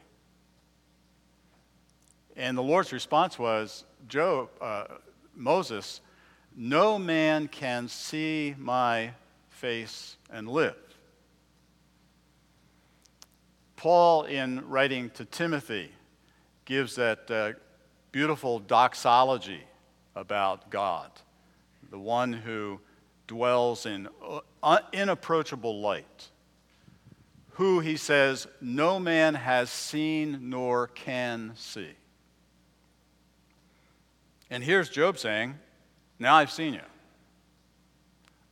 And 2.35 2.57
the 2.57 2.63
Lord's 2.63 2.93
response 2.93 3.37
was, 3.37 3.83
Job, 4.07 4.49
uh, 4.59 4.85
Moses, 5.35 6.01
no 6.55 6.97
man 6.97 7.47
can 7.47 7.87
see 7.87 8.55
my 8.57 9.11
face 9.49 10.17
and 10.31 10.47
live. 10.47 10.75
Paul, 13.81 14.25
in 14.25 14.69
writing 14.69 15.09
to 15.15 15.25
Timothy, 15.25 15.89
gives 16.65 16.93
that 16.97 17.31
uh, 17.31 17.53
beautiful 18.11 18.59
doxology 18.59 19.63
about 20.15 20.69
God, 20.69 21.09
the 21.89 21.97
one 21.97 22.31
who 22.31 22.79
dwells 23.25 23.87
in 23.87 24.07
uh, 24.61 24.77
inapproachable 24.93 25.81
light, 25.81 26.29
who, 27.53 27.79
he 27.79 27.97
says, 27.97 28.45
no 28.61 28.99
man 28.99 29.33
has 29.33 29.71
seen 29.71 30.51
nor 30.51 30.85
can 30.85 31.53
see. 31.55 31.89
And 34.51 34.63
here's 34.63 34.91
Job 34.91 35.17
saying, 35.17 35.57
Now 36.19 36.35
I've 36.35 36.51
seen 36.51 36.75
you. 36.75 36.85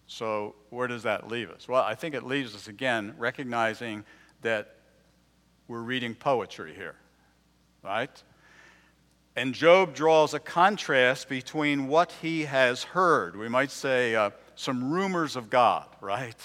So, 0.08 0.56
where 0.72 0.88
does 0.88 1.04
that 1.04 1.28
leave 1.28 1.52
us? 1.52 1.68
Well, 1.68 1.84
I 1.84 1.94
think 1.94 2.16
it 2.16 2.24
leaves 2.24 2.56
us 2.56 2.68
again 2.68 3.14
recognizing 3.20 4.04
that 4.42 4.78
we're 5.70 5.80
reading 5.82 6.16
poetry 6.16 6.74
here, 6.74 6.96
right? 7.84 8.24
And 9.36 9.54
Job 9.54 9.94
draws 9.94 10.34
a 10.34 10.40
contrast 10.40 11.30
between 11.30 11.88
what 11.88 12.12
he 12.24 12.46
has 12.46 12.84
heard. 12.84 13.38
We 13.38 13.48
might 13.48 13.70
say 13.70 14.16
uh, 14.16 14.32
some 14.56 14.92
rumors 14.92 15.36
of 15.36 15.52
God, 15.52 15.86
right? 16.02 16.36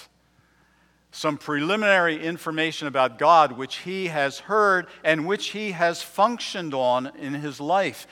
Some 1.09 1.39
preliminary 1.39 2.23
information 2.23 2.87
about 2.87 3.17
God 3.17 3.53
which 3.53 3.77
he 3.77 4.07
has 4.07 4.37
heard 4.39 4.85
and 5.03 5.25
which 5.25 5.47
he 5.47 5.71
has 5.71 6.03
functioned 6.03 6.75
on 6.75 7.07
in 7.17 7.33
his 7.33 7.59
life. 7.59 8.05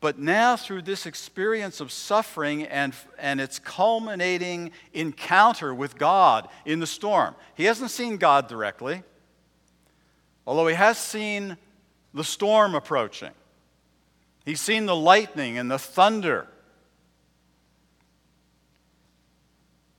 But 0.00 0.18
now, 0.18 0.56
through 0.56 0.82
this 0.82 1.06
experience 1.06 1.80
of 1.80 1.90
suffering 1.90 2.64
and, 2.64 2.94
and 3.18 3.40
its 3.40 3.58
culminating 3.58 4.72
encounter 4.92 5.74
with 5.74 5.96
God 5.98 6.46
in 6.66 6.78
the 6.78 6.86
storm, 6.86 7.34
he 7.54 7.64
hasn't 7.64 7.90
seen 7.90 8.18
God 8.18 8.48
directly, 8.48 9.02
although 10.48 10.66
he 10.66 10.74
has 10.74 10.96
seen 10.96 11.58
the 12.14 12.24
storm 12.24 12.74
approaching. 12.74 13.32
He's 14.46 14.62
seen 14.62 14.86
the 14.86 14.96
lightning 14.96 15.58
and 15.58 15.70
the 15.70 15.78
thunder. 15.78 16.48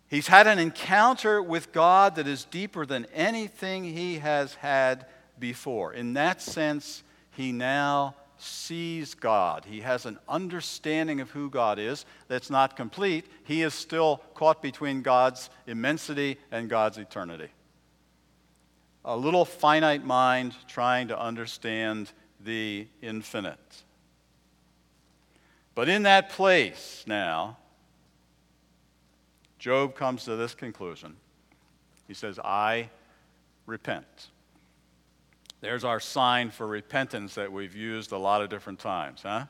He's 0.07 0.25
had 0.25 0.47
an 0.47 0.57
encounter 0.57 1.39
with 1.39 1.71
God 1.71 2.15
that 2.15 2.25
is 2.27 2.45
deeper 2.45 2.83
than 2.83 3.05
anything 3.13 3.83
he 3.83 4.17
has 4.17 4.55
had 4.55 5.05
before. 5.37 5.93
In 5.93 6.13
that 6.13 6.41
sense, 6.41 7.03
he 7.29 7.51
now 7.51 8.15
sees 8.37 9.13
God. 9.13 9.65
He 9.65 9.81
has 9.81 10.07
an 10.07 10.17
understanding 10.27 11.21
of 11.21 11.29
who 11.29 11.51
God 11.51 11.77
is 11.77 12.05
that's 12.27 12.49
not 12.49 12.75
complete. 12.75 13.27
He 13.43 13.61
is 13.61 13.75
still 13.75 14.23
caught 14.33 14.63
between 14.63 15.03
God's 15.03 15.51
immensity 15.67 16.39
and 16.51 16.71
God's 16.71 16.97
eternity. 16.97 17.49
A 19.05 19.15
little 19.15 19.45
finite 19.45 20.05
mind 20.05 20.55
trying 20.67 21.07
to 21.07 21.19
understand 21.19 22.11
the 22.39 22.87
infinite. 23.01 23.83
But 25.75 25.89
in 25.89 26.03
that 26.03 26.29
place 26.29 27.03
now, 27.07 27.57
Job 29.57 29.95
comes 29.95 30.25
to 30.25 30.35
this 30.35 30.53
conclusion. 30.53 31.15
He 32.07 32.13
says, 32.13 32.39
I 32.39 32.89
repent. 33.65 34.29
There's 35.61 35.83
our 35.83 35.99
sign 35.99 36.49
for 36.49 36.65
repentance 36.65 37.35
that 37.35 37.51
we've 37.51 37.75
used 37.75 38.11
a 38.11 38.17
lot 38.17 38.41
of 38.41 38.49
different 38.49 38.79
times, 38.79 39.21
huh? 39.23 39.45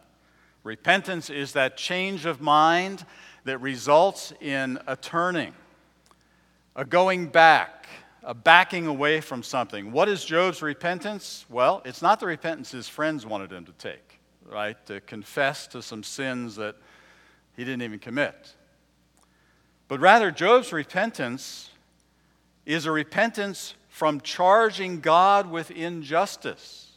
Repentance 0.64 1.30
is 1.30 1.54
that 1.54 1.78
change 1.78 2.26
of 2.26 2.42
mind 2.42 3.06
that 3.46 3.60
results 3.60 4.34
in 4.42 4.80
a 4.88 4.96
turning, 4.96 5.54
a 6.76 6.84
going 6.84 7.28
back, 7.28 7.88
a 8.24 8.34
backing 8.34 8.88
away 8.88 9.22
from 9.22 9.44
something. 9.44 9.92
What 9.92 10.10
is 10.10 10.24
Job's 10.26 10.62
repentance? 10.62 11.46
Well, 11.50 11.82
it's 11.86 12.02
not 12.02 12.20
the 12.20 12.26
repentance 12.26 12.72
his 12.72 12.88
friends 12.88 13.26
wanted 13.26 13.52
him 13.52 13.66
to 13.66 13.72
take 13.74 14.20
right? 14.50 14.84
To 14.88 15.00
confess 15.02 15.68
to 15.68 15.82
some 15.82 16.04
sins 16.04 16.56
that 16.56 16.76
he 17.56 17.64
didn't 17.64 17.84
even 17.84 18.00
commit. 18.00 18.56
But 19.88 20.00
rather, 20.00 20.32
Job's 20.32 20.74
repentance 20.74 21.70
is 22.66 22.86
a 22.86 22.92
repentance 22.92 23.76
from 23.88 24.22
charging 24.22 25.00
God 25.00 25.50
with 25.50 25.72
injustice. 25.72 26.92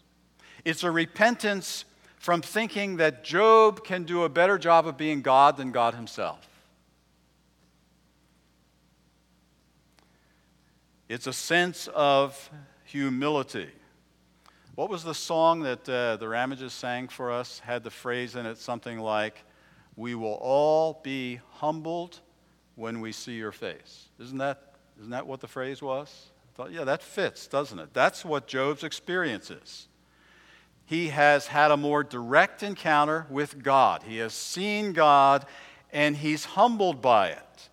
It's 0.65 0.85
a 0.85 0.91
repentance 0.91 1.85
from 2.19 2.43
thinking 2.43 2.97
that 2.97 3.25
Job 3.25 3.85
can 3.85 4.05
do 4.05 4.25
a 4.25 4.29
better 4.29 4.59
job 4.59 4.87
of 4.87 4.97
being 4.97 5.23
God 5.23 5.57
than 5.57 5.73
God 5.73 5.95
himself. 5.95 6.47
It's 11.13 11.27
a 11.27 11.33
sense 11.35 11.91
of 11.95 12.51
humility. 12.85 13.69
What 14.77 14.89
was 14.89 15.05
the 15.05 15.13
song 15.13 15.61
that 15.61 15.87
uh, 15.87 16.17
the 16.17 16.27
Ramages 16.27 16.73
sang 16.73 17.09
for 17.09 17.31
us? 17.31 17.59
Had 17.59 17.85
the 17.85 17.91
phrase 17.91 18.35
in 18.35 18.47
it 18.47 18.57
something 18.57 18.99
like, 18.99 19.45
We 19.95 20.15
will 20.15 20.39
all 20.41 21.03
be 21.03 21.41
humbled 21.51 22.21
when 22.77 23.03
we 23.03 23.13
see 23.13 23.35
your 23.35 23.53
face. 23.53 24.09
Isn't 24.19 24.39
that, 24.39 24.73
isn't 25.01 25.11
that 25.11 25.27
what 25.27 25.41
the 25.41 25.49
phrase 25.49 25.83
was? 25.83 26.31
I 26.51 26.57
thought, 26.57 26.73
yeah, 26.73 26.85
that 26.85 27.03
fits, 27.03 27.47
doesn't 27.47 27.79
it? 27.79 27.93
That's 27.93 28.25
what 28.25 28.47
Job's 28.47 28.83
experience 28.83 29.51
is. 29.51 29.89
He 30.87 31.09
has 31.09 31.47
had 31.47 31.71
a 31.71 31.77
more 31.77 32.03
direct 32.03 32.63
encounter 32.63 33.27
with 33.29 33.63
God. 33.63 34.03
He 34.05 34.17
has 34.17 34.33
seen 34.33 34.95
God 34.95 35.45
and 35.93 36.17
he's 36.17 36.47
humbled 36.47 37.03
by 37.03 37.29
it. 37.29 37.69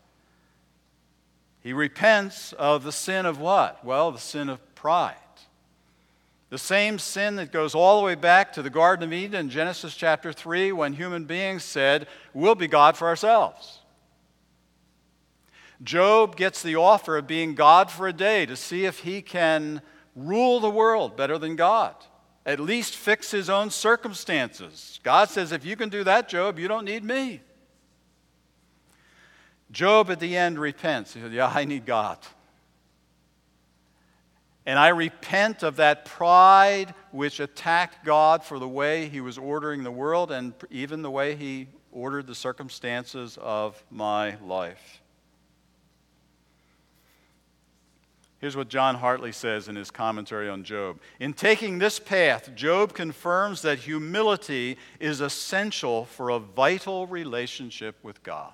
He 1.62 1.74
repents 1.74 2.54
of 2.54 2.84
the 2.84 2.92
sin 2.92 3.26
of 3.26 3.40
what? 3.40 3.84
Well, 3.84 4.12
the 4.12 4.20
sin 4.20 4.50
of 4.50 4.76
pride. 4.76 5.16
The 6.50 6.58
same 6.58 6.98
sin 6.98 7.36
that 7.36 7.52
goes 7.52 7.76
all 7.76 8.00
the 8.00 8.06
way 8.06 8.16
back 8.16 8.54
to 8.54 8.64
the 8.64 8.72
Garden 8.72 9.04
of 9.04 9.14
Eden 9.14 9.40
in 9.40 9.50
Genesis 9.50 9.96
chapter 9.96 10.34
3 10.34 10.72
when 10.72 10.94
human 10.94 11.26
beings 11.26 11.64
said, 11.64 12.08
We'll 12.34 12.56
be 12.56 12.68
God 12.68 12.98
for 12.98 13.08
ourselves. 13.08 13.80
Job 15.84 16.36
gets 16.36 16.62
the 16.64 16.76
offer 16.76 17.18
of 17.18 17.28
being 17.28 17.56
God 17.56 17.92
for 17.92 18.08
a 18.08 18.14
day 18.14 18.46
to 18.46 18.56
see 18.56 18.86
if 18.86 19.00
he 19.00 19.22
can 19.22 19.82
rule 20.16 20.60
the 20.60 20.70
world 20.70 21.16
better 21.16 21.38
than 21.38 21.56
God, 21.56 21.96
at 22.46 22.60
least 22.60 22.96
fix 22.96 23.32
his 23.32 23.50
own 23.50 23.70
circumstances. 23.70 25.00
God 25.04 25.30
says, 25.30 25.52
If 25.52 25.66
you 25.66 25.76
can 25.76 25.90
do 25.90 26.04
that, 26.04 26.28
Job, 26.28 26.58
you 26.58 26.68
don't 26.68 26.86
need 26.86 27.04
me. 27.04 27.42
Job 29.72 30.10
at 30.10 30.20
the 30.20 30.36
end 30.36 30.60
repents. 30.60 31.14
He 31.14 31.22
said, 31.22 31.32
Yeah, 31.32 31.52
I 31.54 31.66
need 31.66 31.86
God. 31.86 32.18
And 34.66 34.78
I 34.78 34.90
repent 34.90 35.64
of 35.64 35.78
that 35.78 36.06
pride 36.06 36.94
which 37.12 37.40
attacked 37.40 38.06
God 38.06 38.44
for 38.44 38.60
the 38.60 38.68
way 38.68 39.10
he 39.10 39.22
was 39.22 39.38
ordering 39.38 39.84
the 39.84 39.92
world 39.92 40.32
and 40.32 40.54
even 40.70 41.02
the 41.02 41.10
way 41.10 41.36
he 41.36 41.68
ordered 41.92 42.28
the 42.28 42.36
circumstances 42.36 43.38
of 43.42 43.84
my 43.90 44.36
life. 44.46 45.02
Here's 48.40 48.56
what 48.56 48.70
John 48.70 48.96
Hartley 48.96 49.34
says 49.34 49.68
in 49.68 49.76
his 49.76 49.92
commentary 49.92 50.48
on 50.48 50.64
Job. 50.64 51.00
In 51.20 51.34
taking 51.34 51.80
this 51.80 52.00
path, 52.00 52.56
Job 52.56 52.94
confirms 52.94 53.62
that 53.64 53.80
humility 53.80 54.78
is 55.00 55.20
essential 55.20 56.06
for 56.06 56.30
a 56.30 56.40
vital 56.40 57.06
relationship 57.06 57.96
with 58.02 58.24
God. 58.24 58.54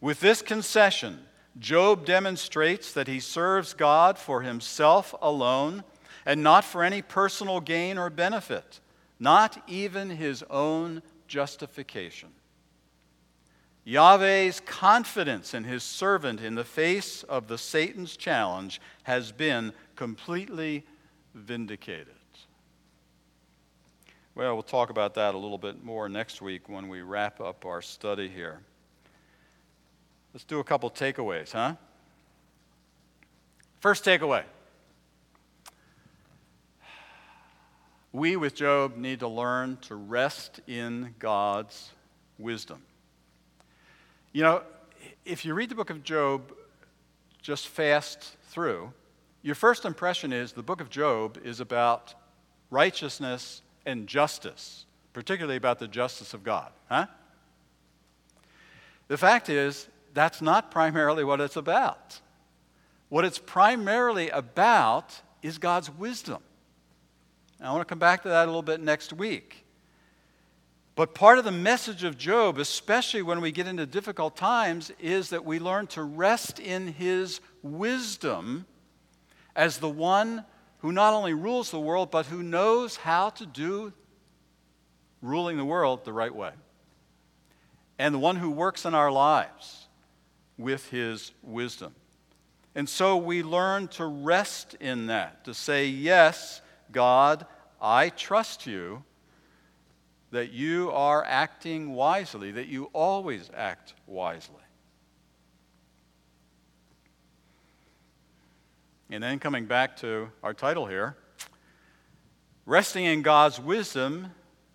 With 0.00 0.20
this 0.20 0.42
concession, 0.42 1.20
Job 1.58 2.06
demonstrates 2.06 2.92
that 2.92 3.08
he 3.08 3.20
serves 3.20 3.74
God 3.74 4.18
for 4.18 4.42
himself 4.42 5.14
alone 5.20 5.82
and 6.24 6.42
not 6.42 6.64
for 6.64 6.84
any 6.84 7.02
personal 7.02 7.60
gain 7.60 7.98
or 7.98 8.10
benefit, 8.10 8.80
not 9.18 9.62
even 9.66 10.10
his 10.10 10.44
own 10.50 11.02
justification. 11.26 12.28
Yahweh's 13.84 14.60
confidence 14.60 15.54
in 15.54 15.64
his 15.64 15.82
servant 15.82 16.42
in 16.42 16.54
the 16.54 16.64
face 16.64 17.22
of 17.22 17.48
the 17.48 17.56
Satan's 17.56 18.16
challenge 18.16 18.80
has 19.04 19.32
been 19.32 19.72
completely 19.96 20.84
vindicated. 21.34 22.14
Well, 24.34 24.54
we'll 24.54 24.62
talk 24.62 24.90
about 24.90 25.14
that 25.14 25.34
a 25.34 25.38
little 25.38 25.58
bit 25.58 25.82
more 25.82 26.08
next 26.08 26.42
week 26.42 26.68
when 26.68 26.88
we 26.88 27.00
wrap 27.00 27.40
up 27.40 27.64
our 27.64 27.82
study 27.82 28.28
here. 28.28 28.60
Let's 30.32 30.44
do 30.44 30.60
a 30.60 30.64
couple 30.64 30.90
takeaways, 30.90 31.52
huh? 31.52 31.74
First 33.80 34.04
takeaway 34.04 34.44
we 38.12 38.36
with 38.36 38.54
Job 38.54 38.96
need 38.96 39.20
to 39.20 39.28
learn 39.28 39.76
to 39.82 39.94
rest 39.94 40.60
in 40.66 41.14
God's 41.18 41.92
wisdom. 42.38 42.82
You 44.32 44.42
know, 44.42 44.62
if 45.24 45.44
you 45.44 45.54
read 45.54 45.68
the 45.68 45.74
book 45.74 45.90
of 45.90 46.02
Job 46.02 46.52
just 47.42 47.68
fast 47.68 48.36
through, 48.48 48.92
your 49.42 49.54
first 49.54 49.84
impression 49.84 50.32
is 50.32 50.52
the 50.52 50.62
book 50.62 50.80
of 50.80 50.90
Job 50.90 51.38
is 51.44 51.60
about 51.60 52.14
righteousness 52.70 53.62
and 53.86 54.06
justice, 54.06 54.86
particularly 55.12 55.56
about 55.56 55.78
the 55.78 55.88
justice 55.88 56.34
of 56.34 56.42
God, 56.42 56.72
huh? 56.88 57.06
The 59.06 59.16
fact 59.16 59.48
is, 59.48 59.88
that's 60.18 60.42
not 60.42 60.72
primarily 60.72 61.22
what 61.22 61.40
it's 61.40 61.54
about. 61.54 62.20
What 63.08 63.24
it's 63.24 63.38
primarily 63.38 64.30
about 64.30 65.22
is 65.42 65.58
God's 65.58 65.88
wisdom. 65.90 66.42
I 67.60 67.70
want 67.70 67.82
to 67.82 67.90
come 67.90 68.00
back 68.00 68.24
to 68.24 68.28
that 68.28 68.44
a 68.44 68.46
little 68.46 68.62
bit 68.62 68.80
next 68.80 69.12
week. 69.12 69.64
But 70.96 71.14
part 71.14 71.38
of 71.38 71.44
the 71.44 71.52
message 71.52 72.02
of 72.02 72.18
Job, 72.18 72.58
especially 72.58 73.22
when 73.22 73.40
we 73.40 73.52
get 73.52 73.68
into 73.68 73.86
difficult 73.86 74.36
times, 74.36 74.90
is 74.98 75.30
that 75.30 75.44
we 75.44 75.60
learn 75.60 75.86
to 75.88 76.02
rest 76.02 76.58
in 76.58 76.88
his 76.88 77.40
wisdom 77.62 78.66
as 79.54 79.78
the 79.78 79.88
one 79.88 80.44
who 80.78 80.90
not 80.90 81.14
only 81.14 81.32
rules 81.32 81.70
the 81.70 81.78
world, 81.78 82.10
but 82.10 82.26
who 82.26 82.42
knows 82.42 82.96
how 82.96 83.30
to 83.30 83.46
do 83.46 83.92
ruling 85.22 85.56
the 85.56 85.64
world 85.64 86.04
the 86.04 86.12
right 86.12 86.34
way. 86.34 86.50
And 88.00 88.12
the 88.12 88.18
one 88.18 88.34
who 88.34 88.50
works 88.50 88.84
in 88.84 88.96
our 88.96 89.12
lives 89.12 89.77
with 90.58 90.90
his 90.90 91.32
wisdom. 91.42 91.94
And 92.74 92.88
so 92.88 93.16
we 93.16 93.42
learn 93.42 93.88
to 93.88 94.06
rest 94.06 94.74
in 94.80 95.06
that, 95.06 95.44
to 95.44 95.54
say, 95.54 95.86
Yes, 95.86 96.60
God, 96.92 97.46
I 97.80 98.10
trust 98.10 98.66
you 98.66 99.04
that 100.30 100.52
you 100.52 100.90
are 100.90 101.24
acting 101.24 101.94
wisely, 101.94 102.52
that 102.52 102.66
you 102.66 102.90
always 102.92 103.50
act 103.56 103.94
wisely. 104.06 104.56
And 109.10 109.22
then 109.22 109.38
coming 109.38 109.64
back 109.64 109.96
to 109.98 110.28
our 110.42 110.52
title 110.52 110.86
here, 110.86 111.16
resting 112.66 113.06
in 113.06 113.22
God's 113.22 113.58
wisdom 113.58 114.32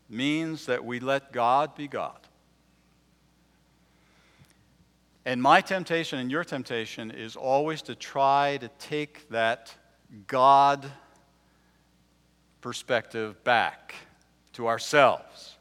means 0.10 0.66
that 0.66 0.84
we 0.84 1.00
let 1.00 1.32
God 1.32 1.76
be 1.76 1.88
God. 1.88 2.23
And 5.26 5.42
my 5.42 5.62
temptation 5.62 6.20
and 6.20 6.30
your 6.30 6.44
temptation 6.44 7.10
is 7.10 7.36
always 7.36 7.82
to 7.84 7.96
try 7.96 8.58
to 8.58 8.68
take 8.80 9.30
that 9.30 9.74
God 10.28 10.86
perspective 12.60 13.42
back 13.44 13.96
to 14.54 14.68
ourselves 14.68 15.56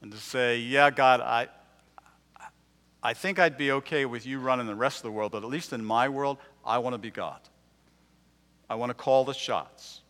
and 0.00 0.12
to 0.12 0.18
say, 0.18 0.58
yeah, 0.58 0.90
God, 0.90 1.20
I, 1.20 1.48
I 3.02 3.14
think 3.14 3.38
I'd 3.38 3.58
be 3.58 3.72
okay 3.72 4.04
with 4.04 4.26
you 4.26 4.38
running 4.38 4.66
the 4.66 4.74
rest 4.74 4.98
of 4.98 5.02
the 5.02 5.10
world, 5.10 5.32
but 5.32 5.42
at 5.42 5.48
least 5.48 5.72
in 5.72 5.84
my 5.84 6.08
world, 6.08 6.38
I 6.64 6.78
want 6.78 6.94
to 6.94 6.98
be 6.98 7.10
God. 7.10 7.40
I 8.70 8.76
want 8.76 8.90
to 8.90 8.94
call 8.94 9.24
the 9.24 9.34
shots. 9.34 10.02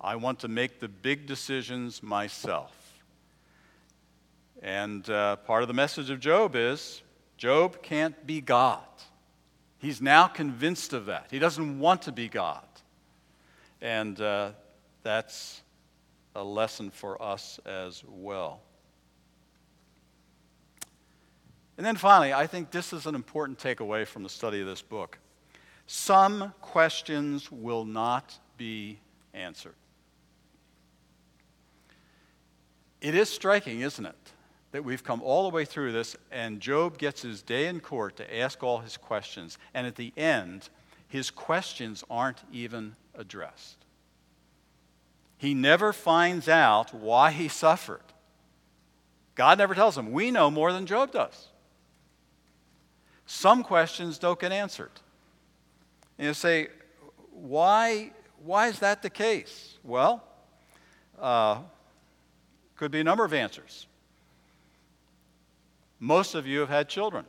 I 0.00 0.16
want 0.16 0.40
to 0.40 0.48
make 0.48 0.78
the 0.78 0.88
big 0.88 1.26
decisions 1.26 2.02
myself. 2.02 2.74
And 4.62 5.08
uh, 5.08 5.36
part 5.36 5.62
of 5.62 5.68
the 5.68 5.74
message 5.74 6.10
of 6.10 6.20
Job 6.20 6.54
is 6.54 7.02
Job 7.38 7.82
can't 7.82 8.26
be 8.26 8.40
God. 8.40 8.82
He's 9.78 10.02
now 10.02 10.26
convinced 10.26 10.92
of 10.92 11.06
that. 11.06 11.28
He 11.30 11.38
doesn't 11.38 11.78
want 11.78 12.02
to 12.02 12.12
be 12.12 12.28
God. 12.28 12.66
And 13.80 14.20
uh, 14.20 14.50
that's 15.04 15.62
a 16.34 16.42
lesson 16.42 16.90
for 16.90 17.20
us 17.22 17.60
as 17.64 18.02
well. 18.06 18.60
And 21.76 21.86
then 21.86 21.94
finally, 21.94 22.34
I 22.34 22.48
think 22.48 22.72
this 22.72 22.92
is 22.92 23.06
an 23.06 23.14
important 23.14 23.58
takeaway 23.58 24.04
from 24.04 24.24
the 24.24 24.28
study 24.28 24.60
of 24.60 24.66
this 24.66 24.82
book. 24.82 25.16
Some 25.86 26.52
questions 26.60 27.52
will 27.52 27.84
not 27.84 28.36
be 28.56 28.98
answered. 29.32 29.76
It 33.00 33.14
is 33.14 33.28
striking, 33.28 33.80
isn't 33.82 34.04
it, 34.04 34.32
that 34.72 34.84
we've 34.84 35.04
come 35.04 35.22
all 35.22 35.48
the 35.48 35.54
way 35.54 35.64
through 35.64 35.92
this, 35.92 36.16
and 36.30 36.60
Job 36.60 36.98
gets 36.98 37.22
his 37.22 37.42
day 37.42 37.66
in 37.66 37.80
court 37.80 38.16
to 38.16 38.38
ask 38.38 38.62
all 38.62 38.78
his 38.78 38.96
questions, 38.96 39.58
and 39.72 39.86
at 39.86 39.96
the 39.96 40.12
end, 40.16 40.68
his 41.08 41.30
questions 41.30 42.04
aren't 42.10 42.42
even 42.52 42.94
addressed. 43.14 43.76
He 45.38 45.54
never 45.54 45.92
finds 45.92 46.48
out 46.48 46.92
why 46.92 47.30
he 47.30 47.48
suffered. 47.48 48.02
God 49.34 49.58
never 49.58 49.74
tells 49.74 49.96
him. 49.96 50.12
We 50.12 50.30
know 50.30 50.50
more 50.50 50.72
than 50.72 50.84
Job 50.84 51.12
does. 51.12 51.48
Some 53.24 53.62
questions 53.62 54.18
don't 54.18 54.38
get 54.38 54.52
answered. 54.52 54.90
And 56.18 56.26
you 56.26 56.34
say, 56.34 56.68
why, 57.30 58.10
why 58.42 58.68
is 58.68 58.80
that 58.80 59.02
the 59.02 59.10
case? 59.10 59.78
Well, 59.84 60.24
uh, 61.20 61.58
could 62.76 62.90
be 62.90 63.00
a 63.00 63.04
number 63.04 63.24
of 63.24 63.32
answers. 63.32 63.86
Most 66.00 66.34
of 66.34 66.46
you 66.46 66.60
have 66.60 66.68
had 66.68 66.88
children. 66.88 67.24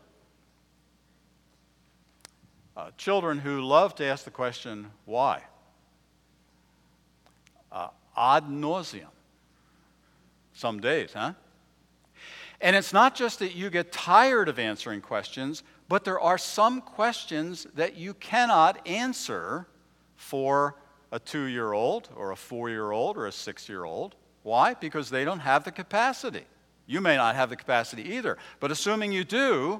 Uh, 2.77 2.91
children 2.97 3.39
who 3.39 3.61
love 3.61 3.95
to 3.95 4.05
ask 4.05 4.23
the 4.23 4.31
question, 4.31 4.87
why? 5.05 5.41
Uh, 7.71 7.89
ad 8.15 8.45
nauseum. 8.45 9.07
Some 10.53 10.79
days, 10.79 11.13
huh? 11.13 11.33
And 12.61 12.75
it's 12.75 12.93
not 12.93 13.15
just 13.15 13.39
that 13.39 13.55
you 13.55 13.69
get 13.69 13.91
tired 13.91 14.49
of 14.49 14.59
answering 14.59 15.01
questions, 15.01 15.63
but 15.87 16.03
there 16.03 16.19
are 16.19 16.37
some 16.37 16.81
questions 16.81 17.65
that 17.75 17.95
you 17.95 18.13
cannot 18.13 18.85
answer 18.87 19.67
for 20.15 20.75
a 21.11 21.19
two 21.19 21.45
year 21.45 21.71
old 21.73 22.09
or 22.15 22.31
a 22.31 22.35
four 22.35 22.69
year 22.69 22.91
old 22.91 23.17
or 23.17 23.25
a 23.27 23.31
six 23.31 23.67
year 23.67 23.85
old. 23.85 24.15
Why? 24.43 24.73
Because 24.73 25.09
they 25.09 25.25
don't 25.25 25.39
have 25.39 25.63
the 25.63 25.71
capacity. 25.71 26.45
You 26.89 27.01
may 27.01 27.17
not 27.17 27.35
have 27.35 27.51
the 27.51 27.55
capacity 27.55 28.15
either, 28.15 28.39
but 28.59 28.71
assuming 28.71 29.11
you 29.11 29.23
do, 29.23 29.79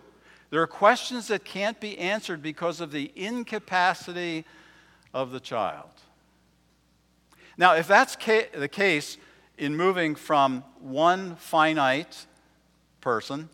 there 0.52 0.62
are 0.62 0.68
questions 0.68 1.28
that 1.30 1.44
can't 1.44 1.80
be 1.80 1.98
answered 1.98 2.44
because 2.44 2.82
of 2.82 2.92
the 2.92 3.12
incapacity 3.16 4.46
of 5.12 5.32
the 5.32 5.40
child. 5.40 5.90
Now, 7.58 7.74
if 7.74 7.88
that's 7.88 8.16
ca- 8.16 8.50
the 8.54 8.68
case 8.68 9.18
in 9.58 9.76
moving 9.76 10.14
from 10.14 10.64
one 10.80 11.36
finite 11.38 12.28
person 13.02 13.50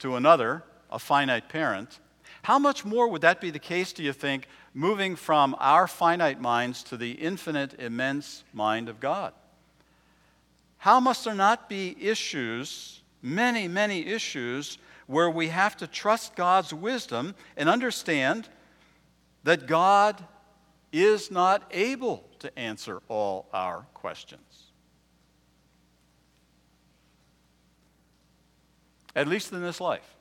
to 0.00 0.16
another, 0.16 0.62
a 0.90 0.98
finite 0.98 1.48
parent, 1.48 1.98
how 2.42 2.58
much 2.58 2.84
more 2.84 3.08
would 3.08 3.22
that 3.22 3.40
be 3.40 3.48
the 3.48 3.58
case, 3.58 3.94
do 3.94 4.02
you 4.02 4.12
think, 4.12 4.46
moving 4.74 5.16
from 5.16 5.56
our 5.58 5.86
finite 5.86 6.42
minds 6.42 6.82
to 6.82 6.98
the 6.98 7.12
infinite, 7.12 7.80
immense 7.80 8.44
mind 8.52 8.90
of 8.90 9.00
God? 9.00 9.32
How 10.80 10.98
must 10.98 11.24
there 11.24 11.34
not 11.34 11.68
be 11.68 11.94
issues, 12.00 13.02
many, 13.20 13.68
many 13.68 14.06
issues, 14.06 14.78
where 15.06 15.28
we 15.28 15.48
have 15.48 15.76
to 15.76 15.86
trust 15.86 16.34
God's 16.36 16.72
wisdom 16.72 17.34
and 17.54 17.68
understand 17.68 18.48
that 19.44 19.66
God 19.66 20.24
is 20.90 21.30
not 21.30 21.64
able 21.70 22.24
to 22.38 22.58
answer 22.58 23.02
all 23.08 23.46
our 23.52 23.86
questions. 23.92 24.72
At 29.14 29.28
least 29.28 29.52
in 29.52 29.60
this 29.60 29.82
life. 29.82 30.16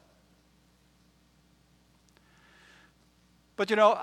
But 3.56 3.70
you 3.70 3.78
know, 3.78 3.98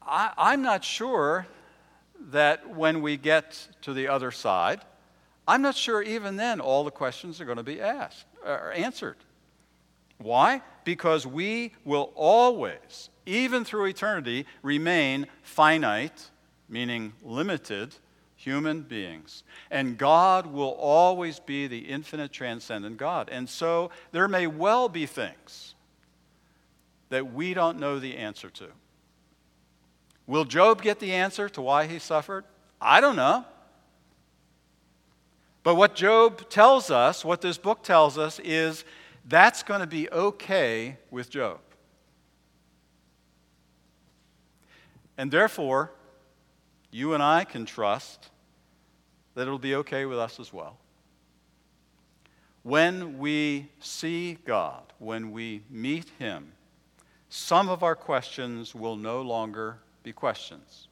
I, 0.00 0.52
am 0.52 0.62
not 0.62 0.84
sure 0.84 1.46
that 2.30 2.70
when 2.70 3.02
we 3.02 3.16
get 3.16 3.66
to 3.82 3.92
the 3.92 4.06
other 4.06 4.30
side, 4.30 4.80
I'm 5.48 5.62
not 5.62 5.76
sure 5.76 6.02
even 6.02 6.36
then 6.36 6.60
all 6.60 6.84
the 6.84 6.90
questions 6.90 7.40
are 7.40 7.44
going 7.44 7.58
to 7.58 7.62
be 7.62 7.80
asked 7.80 8.26
or 8.44 8.72
answered. 8.72 9.16
Why? 10.18 10.62
Because 10.84 11.26
we 11.26 11.74
will 11.84 12.12
always, 12.14 13.10
even 13.26 13.64
through 13.64 13.86
eternity, 13.86 14.46
remain 14.62 15.26
finite, 15.42 16.30
meaning 16.68 17.12
limited, 17.22 17.94
human 18.34 18.82
beings. 18.82 19.44
And 19.70 19.98
God 19.98 20.46
will 20.46 20.76
always 20.78 21.38
be 21.38 21.66
the 21.66 21.78
infinite, 21.78 22.32
transcendent 22.32 22.96
God. 22.96 23.28
And 23.30 23.48
so 23.48 23.90
there 24.12 24.28
may 24.28 24.46
well 24.46 24.88
be 24.88 25.06
things 25.06 25.74
that 27.08 27.32
we 27.32 27.54
don't 27.54 27.78
know 27.78 27.98
the 27.98 28.16
answer 28.16 28.50
to. 28.50 28.66
Will 30.26 30.44
Job 30.44 30.82
get 30.82 30.98
the 30.98 31.12
answer 31.12 31.48
to 31.50 31.62
why 31.62 31.86
he 31.86 31.98
suffered? 31.98 32.44
I 32.80 33.00
don't 33.00 33.16
know. 33.16 33.44
But 35.66 35.74
what 35.74 35.96
Job 35.96 36.48
tells 36.48 36.92
us, 36.92 37.24
what 37.24 37.40
this 37.40 37.58
book 37.58 37.82
tells 37.82 38.18
us, 38.18 38.38
is 38.38 38.84
that's 39.24 39.64
going 39.64 39.80
to 39.80 39.86
be 39.88 40.08
okay 40.10 40.96
with 41.10 41.28
Job. 41.28 41.58
And 45.18 45.28
therefore, 45.28 45.90
you 46.92 47.14
and 47.14 47.20
I 47.20 47.42
can 47.42 47.66
trust 47.66 48.30
that 49.34 49.42
it'll 49.42 49.58
be 49.58 49.74
okay 49.74 50.06
with 50.06 50.20
us 50.20 50.38
as 50.38 50.52
well. 50.52 50.78
When 52.62 53.18
we 53.18 53.68
see 53.80 54.38
God, 54.44 54.84
when 55.00 55.32
we 55.32 55.62
meet 55.68 56.08
Him, 56.20 56.52
some 57.28 57.68
of 57.68 57.82
our 57.82 57.96
questions 57.96 58.72
will 58.72 58.94
no 58.94 59.20
longer 59.20 59.78
be 60.04 60.12
questions 60.12 60.86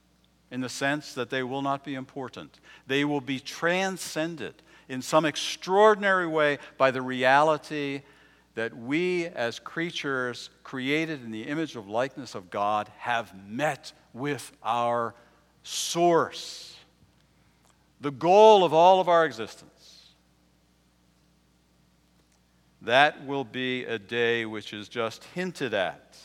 in 0.55 0.61
the 0.61 0.69
sense 0.69 1.15
that 1.15 1.31
they 1.31 1.43
will 1.43 1.63
not 1.63 1.85
be 1.85 1.97
important. 1.97 2.61
They 2.87 3.05
will 3.05 3.21
be 3.21 3.41
transcended 3.41 4.55
in 4.89 5.03
some 5.03 5.25
extraordinary 5.25 6.29
way 6.29 6.59
by 6.79 6.93
the 6.93 7.03
reality 7.03 8.03
that 8.55 8.73
we, 8.73 9.27
as 9.27 9.59
creatures 9.59 10.51
created 10.63 11.25
in 11.25 11.33
the 11.33 11.43
image 11.43 11.75
of 11.75 11.89
likeness 11.89 12.37
of 12.37 12.51
God, 12.51 12.89
have 12.99 13.35
met 13.49 13.93
with 14.13 14.53
our 14.63 15.17
source, 15.65 16.77
the 18.01 18.13
goal 18.13 18.63
of 18.63 18.73
all 18.73 19.01
of 19.01 19.09
our 19.09 19.27
existence. 19.27 20.13
That 22.83 23.27
will 23.27 23.43
be 23.43 23.87
a 23.87 23.99
day 23.99 24.47
which 24.47 24.73
is 24.73 24.89
just 24.89 25.25
hinted 25.35 25.75
at 25.75 26.17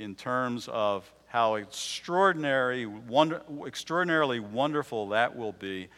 in 0.00 0.16
terms 0.16 0.66
of 0.66 1.08
how 1.34 1.56
extraordinary, 1.56 2.86
wonder, 2.86 3.42
extraordinarily 3.66 4.38
wonderful 4.38 5.08
that 5.08 5.34
will 5.34 5.50
be, 5.50 5.88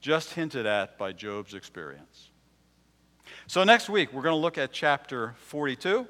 just 0.00 0.34
hinted 0.34 0.66
at 0.66 0.98
by 0.98 1.12
Job's 1.12 1.54
experience. 1.54 2.30
So, 3.46 3.62
next 3.62 3.88
week, 3.88 4.12
we're 4.12 4.22
going 4.22 4.34
to 4.34 4.40
look 4.40 4.58
at 4.58 4.72
chapter 4.72 5.36
42 5.46 6.08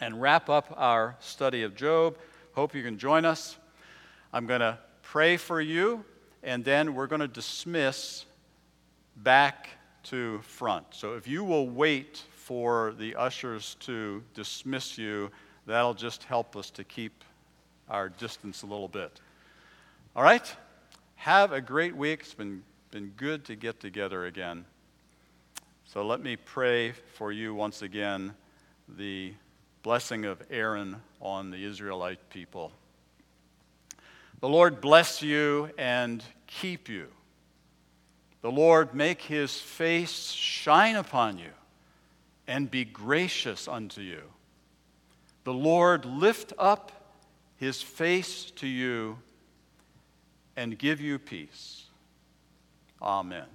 and 0.00 0.22
wrap 0.22 0.48
up 0.48 0.72
our 0.76 1.16
study 1.18 1.64
of 1.64 1.74
Job. 1.74 2.16
Hope 2.52 2.76
you 2.76 2.84
can 2.84 2.96
join 2.96 3.24
us. 3.24 3.56
I'm 4.32 4.46
going 4.46 4.60
to 4.60 4.78
pray 5.02 5.36
for 5.36 5.60
you, 5.60 6.04
and 6.44 6.64
then 6.64 6.94
we're 6.94 7.08
going 7.08 7.22
to 7.22 7.26
dismiss 7.26 8.24
back 9.16 9.68
to 10.04 10.40
front. 10.42 10.86
So, 10.90 11.14
if 11.14 11.26
you 11.26 11.42
will 11.42 11.68
wait 11.68 12.22
for 12.36 12.94
the 13.00 13.16
ushers 13.16 13.74
to 13.80 14.22
dismiss 14.32 14.96
you, 14.96 15.32
that'll 15.66 15.92
just 15.92 16.22
help 16.22 16.54
us 16.54 16.70
to 16.70 16.84
keep 16.84 17.24
our 17.88 18.08
distance 18.08 18.62
a 18.62 18.66
little 18.66 18.88
bit. 18.88 19.20
All 20.16 20.22
right? 20.22 20.54
Have 21.16 21.52
a 21.52 21.60
great 21.60 21.96
week. 21.96 22.20
It's 22.20 22.34
been, 22.34 22.62
been 22.90 23.12
good 23.16 23.44
to 23.46 23.56
get 23.56 23.80
together 23.80 24.26
again. 24.26 24.64
So 25.84 26.06
let 26.06 26.20
me 26.20 26.36
pray 26.36 26.92
for 27.14 27.32
you 27.32 27.54
once 27.54 27.82
again 27.82 28.34
the 28.88 29.34
blessing 29.82 30.24
of 30.24 30.42
Aaron 30.50 30.96
on 31.20 31.50
the 31.50 31.64
Israelite 31.64 32.30
people. 32.30 32.72
The 34.40 34.48
Lord 34.48 34.80
bless 34.80 35.22
you 35.22 35.70
and 35.78 36.22
keep 36.46 36.88
you. 36.88 37.08
The 38.42 38.50
Lord 38.50 38.94
make 38.94 39.22
his 39.22 39.58
face 39.58 40.30
shine 40.30 40.96
upon 40.96 41.38
you 41.38 41.50
and 42.46 42.70
be 42.70 42.84
gracious 42.84 43.68
unto 43.68 44.00
you. 44.00 44.22
The 45.44 45.54
Lord 45.54 46.04
lift 46.04 46.52
up 46.58 46.92
his 47.56 47.82
face 47.82 48.50
to 48.52 48.66
you 48.66 49.18
and 50.56 50.78
give 50.78 51.00
you 51.00 51.18
peace. 51.18 51.84
Amen. 53.00 53.46